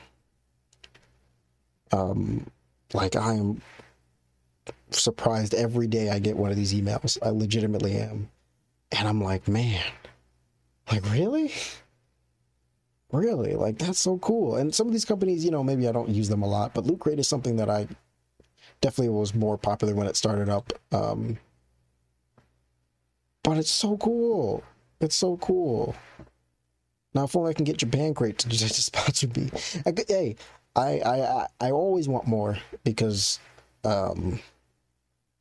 Um, 1.92 2.46
like 2.92 3.16
I 3.16 3.34
am 3.34 3.62
surprised 4.90 5.54
every 5.54 5.86
day 5.86 6.10
I 6.10 6.18
get 6.18 6.36
one 6.36 6.50
of 6.50 6.56
these 6.56 6.74
emails. 6.74 7.18
I 7.22 7.30
legitimately 7.30 7.96
am, 7.96 8.28
and 8.92 9.08
I'm 9.08 9.22
like, 9.22 9.48
man, 9.48 9.84
like 10.90 11.10
really? 11.10 11.52
Really? 13.12 13.54
Like 13.54 13.78
that's 13.78 13.98
so 13.98 14.18
cool. 14.18 14.56
And 14.56 14.74
some 14.74 14.86
of 14.86 14.92
these 14.92 15.04
companies, 15.04 15.44
you 15.44 15.50
know, 15.50 15.62
maybe 15.62 15.88
I 15.88 15.92
don't 15.92 16.08
use 16.10 16.28
them 16.28 16.42
a 16.42 16.48
lot, 16.48 16.74
but 16.74 16.86
Loot 16.86 17.00
Crate 17.00 17.18
is 17.18 17.28
something 17.28 17.56
that 17.56 17.70
I 17.70 17.86
definitely 18.80 19.10
was 19.10 19.34
more 19.34 19.56
popular 19.56 19.94
when 19.94 20.06
it 20.06 20.16
started 20.16 20.48
up. 20.48 20.72
Um, 20.92 21.38
but 23.42 23.58
it's 23.58 23.70
so 23.70 23.96
cool. 23.96 24.64
It's 25.00 25.14
so 25.14 25.36
cool. 25.36 25.94
Now, 27.16 27.24
if 27.24 27.34
only 27.34 27.48
I 27.48 27.54
can 27.54 27.64
get 27.64 27.78
Japan 27.78 28.12
Crate 28.12 28.36
to 28.38 28.48
to 28.50 28.58
sponsor 28.58 29.28
me. 29.28 29.50
I, 29.86 29.94
hey, 30.06 30.36
I, 30.76 31.00
I 31.00 31.16
I 31.16 31.46
I 31.62 31.70
always 31.70 32.08
want 32.08 32.26
more 32.26 32.58
because 32.84 33.40
um, 33.84 34.38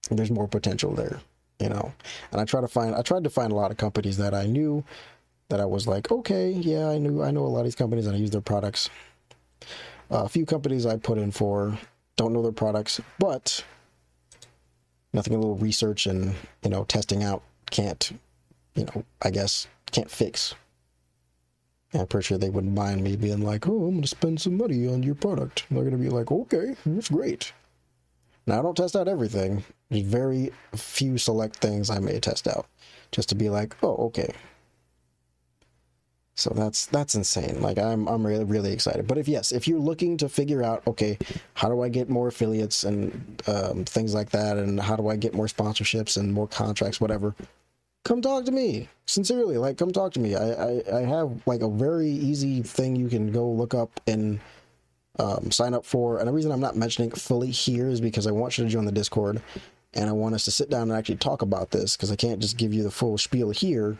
there's 0.10 0.32
more 0.32 0.48
potential 0.48 0.94
there, 0.94 1.20
you 1.60 1.68
know. 1.68 1.92
And 2.32 2.40
I 2.40 2.46
try 2.46 2.62
to 2.62 2.70
find 2.70 2.96
I 2.96 3.02
tried 3.02 3.26
to 3.26 3.30
find 3.30 3.52
a 3.52 3.56
lot 3.56 3.72
of 3.72 3.78
companies 3.78 4.16
that 4.18 4.34
I 4.34 4.46
knew 4.46 4.86
that 5.50 5.60
I 5.60 5.66
was 5.66 5.86
like, 5.86 6.10
okay, 6.12 6.52
yeah, 6.52 6.88
I 6.88 6.98
knew 6.98 7.22
I 7.22 7.32
know 7.32 7.46
a 7.46 7.52
lot 7.52 7.60
of 7.60 7.66
these 7.66 7.76
companies 7.76 8.08
and 8.08 8.16
I 8.16 8.20
use 8.20 8.32
their 8.32 8.40
products. 8.40 8.90
Uh, 10.10 10.24
a 10.24 10.30
few 10.30 10.46
companies 10.46 10.86
I 10.86 10.96
put 10.96 11.18
in 11.18 11.32
for 11.32 11.78
don't 12.16 12.32
know 12.32 12.42
their 12.42 12.54
products, 12.54 13.02
but 13.20 13.66
nothing 15.12 15.34
a 15.34 15.38
little 15.38 15.58
research 15.58 16.08
and 16.08 16.36
you 16.64 16.70
know 16.70 16.86
testing 16.86 17.22
out 17.22 17.44
can't, 17.70 18.14
you 18.76 18.86
know, 18.86 19.04
I 19.22 19.30
guess 19.30 19.68
can't 19.92 20.10
fix. 20.10 20.56
I'm 21.96 22.08
pretty 22.08 22.26
sure 22.26 22.38
they 22.38 22.50
wouldn't 22.50 22.74
mind 22.74 23.04
me 23.04 23.16
being 23.16 23.42
like, 23.42 23.68
oh, 23.68 23.86
I'm 23.86 23.96
gonna 23.96 24.08
spend 24.08 24.42
some 24.42 24.58
money 24.58 24.88
on 24.88 25.04
your 25.04 25.16
product. 25.16 25.66
They're 25.72 25.84
gonna 25.84 25.98
be 25.98 26.10
like, 26.10 26.32
okay, 26.32 26.76
that's 26.86 27.10
great. 27.10 27.54
Now 28.48 28.60
I 28.60 28.62
don't 28.62 28.78
test 28.78 28.96
out 28.96 29.08
everything. 29.08 29.64
There's 29.90 30.04
very 30.04 30.52
few 30.76 31.18
select 31.18 31.58
things 31.58 31.90
I 31.90 32.00
may 32.00 32.20
test 32.20 32.48
out, 32.48 32.68
just 33.12 33.30
to 33.30 33.36
be 33.36 33.50
like, 33.50 33.76
oh, 33.82 33.96
okay. 34.08 34.34
So 36.36 36.52
that's 36.54 36.86
that's 36.88 37.16
insane. 37.16 37.62
Like 37.62 37.78
I'm 37.78 38.08
I'm 38.08 38.28
really 38.28 38.44
really 38.44 38.74
excited. 38.74 39.08
But 39.08 39.18
if 39.18 39.28
yes, 39.28 39.54
if 39.54 39.68
you're 39.68 39.80
looking 39.80 40.18
to 40.18 40.28
figure 40.28 40.64
out, 40.64 40.86
okay, 40.86 41.18
how 41.54 41.70
do 41.70 41.82
I 41.82 41.88
get 41.88 42.10
more 42.10 42.28
affiliates 42.28 42.84
and 42.84 43.42
um, 43.48 43.86
things 43.86 44.14
like 44.14 44.32
that, 44.32 44.58
and 44.58 44.80
how 44.80 44.98
do 44.98 45.08
I 45.08 45.16
get 45.16 45.34
more 45.34 45.48
sponsorships 45.48 46.18
and 46.18 46.34
more 46.34 46.48
contracts, 46.48 47.00
whatever, 47.00 47.36
come 48.06 48.22
talk 48.22 48.46
to 48.46 48.52
me 48.52 48.88
sincerely. 49.06 49.58
Like 49.58 49.78
come 49.78 49.92
talk 49.92 50.14
to 50.14 50.20
me. 50.22 50.36
I 50.36 50.52
I, 50.52 50.98
I 51.00 51.02
have 51.02 51.46
like 51.46 51.62
a 51.62 51.70
very 51.70 52.10
easy 52.10 52.62
thing 52.62 52.96
you 52.96 53.10
can 53.10 53.32
go 53.34 53.50
look 53.50 53.74
up 53.74 54.00
and 54.08 54.40
um, 55.20 55.52
sign 55.52 55.74
up 55.74 55.86
for. 55.86 56.20
And 56.20 56.28
the 56.28 56.34
reason 56.34 56.52
I'm 56.52 56.62
not 56.62 56.76
mentioning 56.78 57.12
it 57.12 57.18
fully 57.18 57.52
here 57.52 57.90
is 57.90 58.00
because 58.00 58.28
I 58.28 58.32
want 58.32 58.58
you 58.58 58.64
to 58.64 58.70
join 58.70 58.86
the 58.86 58.92
Discord, 58.92 59.42
and 59.94 60.10
I 60.10 60.14
want 60.14 60.36
us 60.36 60.46
to 60.46 60.52
sit 60.52 60.70
down 60.70 60.84
and 60.84 60.94
actually 60.94 61.18
talk 61.18 61.42
about 61.42 61.72
this 61.72 61.96
because 61.96 62.12
I 62.12 62.16
can't 62.16 62.40
just 62.40 62.58
give 62.58 62.74
you 62.74 62.84
the 62.84 62.92
full 62.92 63.18
spiel 63.18 63.50
here 63.52 63.98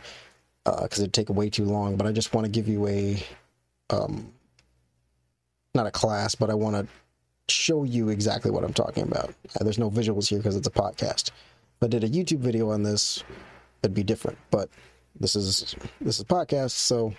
because 0.64 1.00
it'd 1.00 1.14
take 1.14 1.30
way 1.30 1.50
too 1.50 1.66
long. 1.66 1.96
But 1.96 2.08
I 2.08 2.12
just 2.12 2.34
want 2.34 2.46
to 2.46 2.52
give 2.52 2.68
you 2.68 2.88
a, 2.88 3.24
um, 3.90 4.32
not 5.74 5.88
a 5.88 5.92
class, 5.92 6.36
but 6.36 6.50
I 6.50 6.54
want 6.54 6.76
to 6.76 6.88
show 7.54 7.84
you 7.84 8.10
exactly 8.10 8.52
what 8.52 8.64
I'm 8.64 8.74
talking 8.74 9.04
about. 9.04 9.34
Uh, 9.60 9.64
there's 9.64 9.78
no 9.78 9.90
visuals 9.90 10.28
here 10.28 10.40
because 10.40 10.56
it's 10.56 10.68
a 10.68 10.72
podcast. 10.72 11.32
but 11.80 11.92
did 11.92 12.04
a 12.04 12.10
YouTube 12.10 12.40
video 12.40 12.72
on 12.72 12.84
this, 12.84 13.24
it'd 13.86 13.96
be 13.96 14.04
different. 14.04 14.38
But 14.52 14.70
this 15.20 15.36
is 15.36 15.76
this 16.02 16.20
is 16.20 16.26
podcast, 16.26 16.72
so 16.72 17.14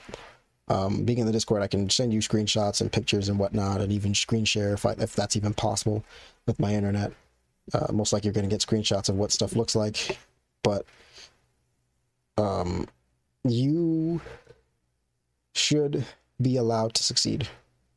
um, 0.69 1.05
being 1.05 1.19
in 1.19 1.27
the 1.27 1.33
Discord, 1.33 1.63
I 1.63 1.69
can 1.69 1.89
send 1.89 2.13
you 2.13 2.21
screenshots 2.21 2.81
and 2.81 2.93
pictures 2.93 3.29
and 3.29 3.39
whatnot, 3.39 3.81
and 3.81 3.93
even 3.93 4.15
screen 4.15 4.45
share 4.45 4.75
if 4.75 4.85
I, 4.85 4.93
if 4.93 5.15
that's 5.15 5.37
even 5.37 5.55
possible 5.55 6.05
with 6.47 6.59
my 6.59 6.75
internet. 6.75 7.13
Uh, 7.73 7.93
most 7.93 8.13
likely, 8.13 8.29
you're 8.29 8.35
going 8.35 8.49
to 8.49 8.53
get 8.53 8.61
screenshots 8.61 9.09
of 9.09 9.17
what 9.17 9.33
stuff 9.33 9.57
looks 9.57 9.75
like, 9.75 10.19
but 10.63 10.85
um, 12.37 12.87
you 13.45 14.21
should 15.55 16.05
be 16.41 16.57
allowed 16.57 16.95
to 16.95 17.03
succeed. 17.03 17.49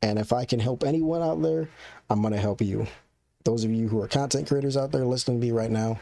And 0.01 0.17
if 0.17 0.31
I 0.31 0.45
can 0.45 0.59
help 0.59 0.83
anyone 0.83 1.21
out 1.21 1.41
there, 1.41 1.67
I'm 2.09 2.21
going 2.21 2.33
to 2.33 2.39
help 2.39 2.61
you. 2.61 2.87
Those 3.43 3.63
of 3.63 3.71
you 3.71 3.87
who 3.87 4.01
are 4.01 4.07
content 4.07 4.47
creators 4.47 4.77
out 4.77 4.91
there 4.91 5.05
listening 5.05 5.39
to 5.39 5.45
me 5.45 5.51
right 5.51 5.69
now, 5.69 5.99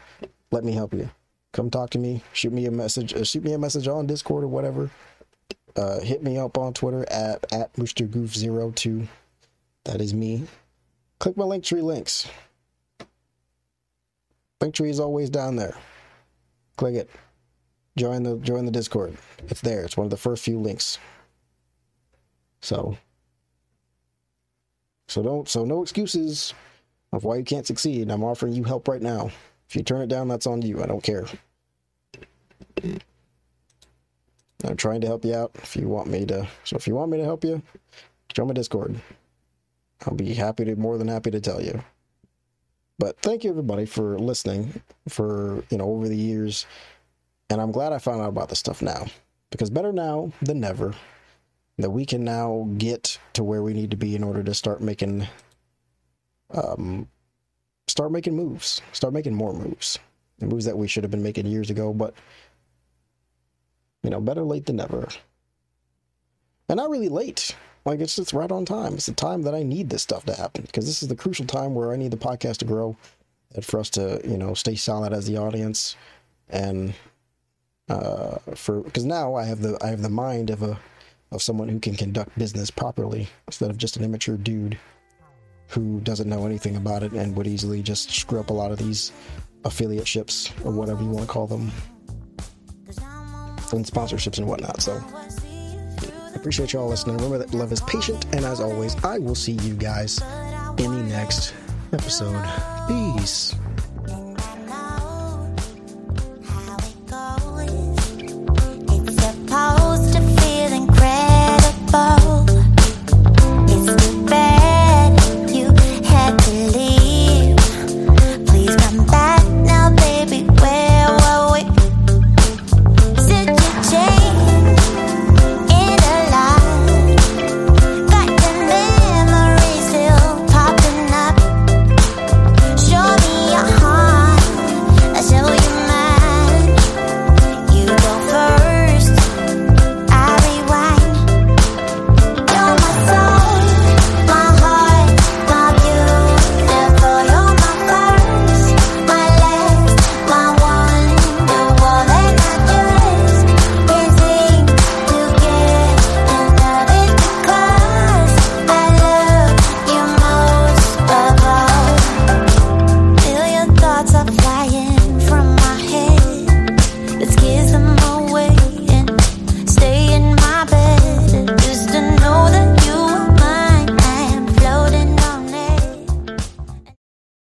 let 0.50 0.64
me 0.64 0.72
help 0.72 0.94
you. 0.94 1.10
Come 1.52 1.70
talk 1.70 1.90
to 1.90 1.98
me. 1.98 2.22
Shoot 2.32 2.52
me 2.52 2.66
a 2.66 2.70
message. 2.70 3.14
Uh, 3.14 3.24
shoot 3.24 3.44
me 3.44 3.52
a 3.52 3.58
message 3.58 3.88
on 3.88 4.06
Discord 4.06 4.44
or 4.44 4.48
whatever. 4.48 4.90
Uh, 5.76 6.00
hit 6.00 6.22
me 6.22 6.38
up 6.38 6.58
on 6.58 6.74
Twitter 6.74 7.06
at 7.10 7.50
at 7.52 7.72
MrGoof02. 7.74 9.06
That 9.84 10.00
is 10.00 10.12
me. 10.12 10.44
Click 11.18 11.36
my 11.36 11.44
Linktree 11.44 11.82
links. 11.82 12.28
Linktree 14.60 14.90
is 14.90 15.00
always 15.00 15.30
down 15.30 15.56
there. 15.56 15.76
Click 16.76 16.94
it. 16.94 17.10
Join 17.96 18.22
the 18.22 18.36
join 18.38 18.64
the 18.64 18.70
Discord. 18.70 19.16
It's 19.48 19.60
there. 19.60 19.84
It's 19.84 19.96
one 19.96 20.04
of 20.04 20.10
the 20.10 20.16
first 20.16 20.44
few 20.44 20.58
links. 20.58 20.98
So 22.60 22.96
so 25.08 25.22
don't 25.22 25.48
so 25.48 25.64
no 25.64 25.82
excuses 25.82 26.54
of 27.12 27.24
why 27.24 27.36
you 27.36 27.44
can't 27.44 27.66
succeed. 27.66 28.10
I'm 28.10 28.22
offering 28.22 28.52
you 28.52 28.64
help 28.64 28.86
right 28.88 29.02
now. 29.02 29.30
If 29.68 29.76
you 29.76 29.82
turn 29.82 30.00
it 30.00 30.08
down, 30.08 30.28
that's 30.28 30.46
on 30.46 30.62
you. 30.62 30.82
I 30.82 30.86
don't 30.86 31.02
care. 31.02 31.26
I'm 34.64 34.76
trying 34.76 35.00
to 35.02 35.06
help 35.06 35.24
you 35.24 35.34
out 35.34 35.52
if 35.56 35.76
you 35.76 35.88
want 35.88 36.08
me 36.08 36.24
to. 36.26 36.48
So 36.64 36.76
if 36.76 36.86
you 36.86 36.94
want 36.94 37.10
me 37.10 37.18
to 37.18 37.24
help 37.24 37.44
you, 37.44 37.62
join 38.32 38.48
my 38.48 38.54
Discord. 38.54 39.00
I'll 40.06 40.14
be 40.14 40.34
happy 40.34 40.64
to 40.64 40.76
more 40.76 40.96
than 40.96 41.08
happy 41.08 41.30
to 41.30 41.40
tell 41.40 41.62
you. 41.62 41.82
But 42.98 43.18
thank 43.20 43.44
you 43.44 43.50
everybody 43.50 43.86
for 43.86 44.18
listening 44.18 44.82
for, 45.08 45.62
you 45.70 45.78
know, 45.78 45.84
over 45.84 46.08
the 46.08 46.16
years. 46.16 46.66
And 47.50 47.60
I'm 47.60 47.70
glad 47.70 47.92
I 47.92 47.98
found 47.98 48.20
out 48.20 48.28
about 48.28 48.48
this 48.48 48.58
stuff 48.58 48.82
now. 48.82 49.06
Because 49.50 49.70
better 49.70 49.92
now 49.92 50.32
than 50.42 50.60
never 50.60 50.94
that 51.78 51.90
we 51.90 52.04
can 52.04 52.24
now 52.24 52.68
get 52.76 53.18
to 53.34 53.44
where 53.44 53.62
we 53.62 53.72
need 53.72 53.90
to 53.92 53.96
be 53.96 54.16
in 54.16 54.24
order 54.24 54.42
to 54.42 54.54
start 54.54 54.80
making 54.80 55.26
um 56.50 57.08
start 57.88 58.12
making 58.12 58.36
moves. 58.36 58.80
Start 58.92 59.14
making 59.14 59.34
more 59.34 59.52
moves. 59.52 59.98
The 60.38 60.46
moves 60.46 60.64
that 60.66 60.78
we 60.78 60.86
should 60.86 61.02
have 61.04 61.10
been 61.10 61.22
making 61.22 61.46
years 61.46 61.70
ago, 61.70 61.92
but 61.92 62.14
you 64.02 64.10
know, 64.10 64.20
better 64.20 64.44
late 64.44 64.66
than 64.66 64.76
never. 64.76 65.08
And 66.68 66.76
not 66.76 66.90
really 66.90 67.08
late. 67.08 67.56
Like 67.84 68.00
it's 68.00 68.16
just 68.16 68.32
right 68.32 68.50
on 68.52 68.64
time. 68.64 68.94
It's 68.94 69.06
the 69.06 69.12
time 69.12 69.42
that 69.42 69.54
I 69.54 69.62
need 69.62 69.88
this 69.90 70.02
stuff 70.02 70.24
to 70.26 70.34
happen 70.34 70.62
because 70.62 70.86
this 70.86 71.02
is 71.02 71.08
the 71.08 71.16
crucial 71.16 71.46
time 71.46 71.74
where 71.74 71.92
I 71.92 71.96
need 71.96 72.10
the 72.10 72.18
podcast 72.18 72.58
to 72.58 72.64
grow, 72.66 72.96
and 73.54 73.64
for 73.64 73.80
us 73.80 73.88
to 73.90 74.20
you 74.24 74.36
know 74.36 74.52
stay 74.54 74.74
solid 74.74 75.12
as 75.12 75.26
the 75.26 75.38
audience, 75.38 75.96
and 76.50 76.92
uh, 77.88 78.36
for 78.54 78.82
because 78.82 79.06
now 79.06 79.34
I 79.34 79.44
have 79.44 79.62
the 79.62 79.78
I 79.82 79.88
have 79.88 80.02
the 80.02 80.10
mind 80.10 80.50
of 80.50 80.62
a 80.62 80.78
of 81.32 81.42
someone 81.42 81.68
who 81.68 81.80
can 81.80 81.94
conduct 81.94 82.38
business 82.38 82.70
properly 82.70 83.28
instead 83.46 83.70
of 83.70 83.78
just 83.78 83.96
an 83.96 84.04
immature 84.04 84.36
dude 84.36 84.78
who 85.68 86.00
doesn't 86.00 86.28
know 86.28 86.46
anything 86.46 86.76
about 86.76 87.02
it 87.02 87.12
and 87.12 87.36
would 87.36 87.46
easily 87.46 87.82
just 87.82 88.10
screw 88.10 88.40
up 88.40 88.50
a 88.50 88.52
lot 88.52 88.72
of 88.72 88.78
these 88.78 89.12
affiliate 89.64 90.08
ships 90.08 90.52
or 90.64 90.72
whatever 90.72 91.02
you 91.02 91.10
want 91.10 91.26
to 91.26 91.32
call 91.32 91.46
them 91.46 91.70
and 93.72 93.84
sponsorships 93.84 94.38
and 94.38 94.46
whatnot. 94.46 94.80
So 94.80 95.02
I 95.12 96.32
appreciate 96.34 96.72
y'all 96.72 96.88
listening. 96.88 97.16
Remember 97.16 97.38
that 97.38 97.54
love 97.54 97.72
is 97.72 97.80
patient, 97.82 98.24
and 98.34 98.44
as 98.44 98.60
always, 98.60 98.96
I 99.04 99.18
will 99.18 99.34
see 99.34 99.52
you 99.52 99.74
guys 99.74 100.20
in 100.78 100.90
the 100.90 101.04
next 101.08 101.54
episode. 101.92 102.42
Peace. 102.88 103.54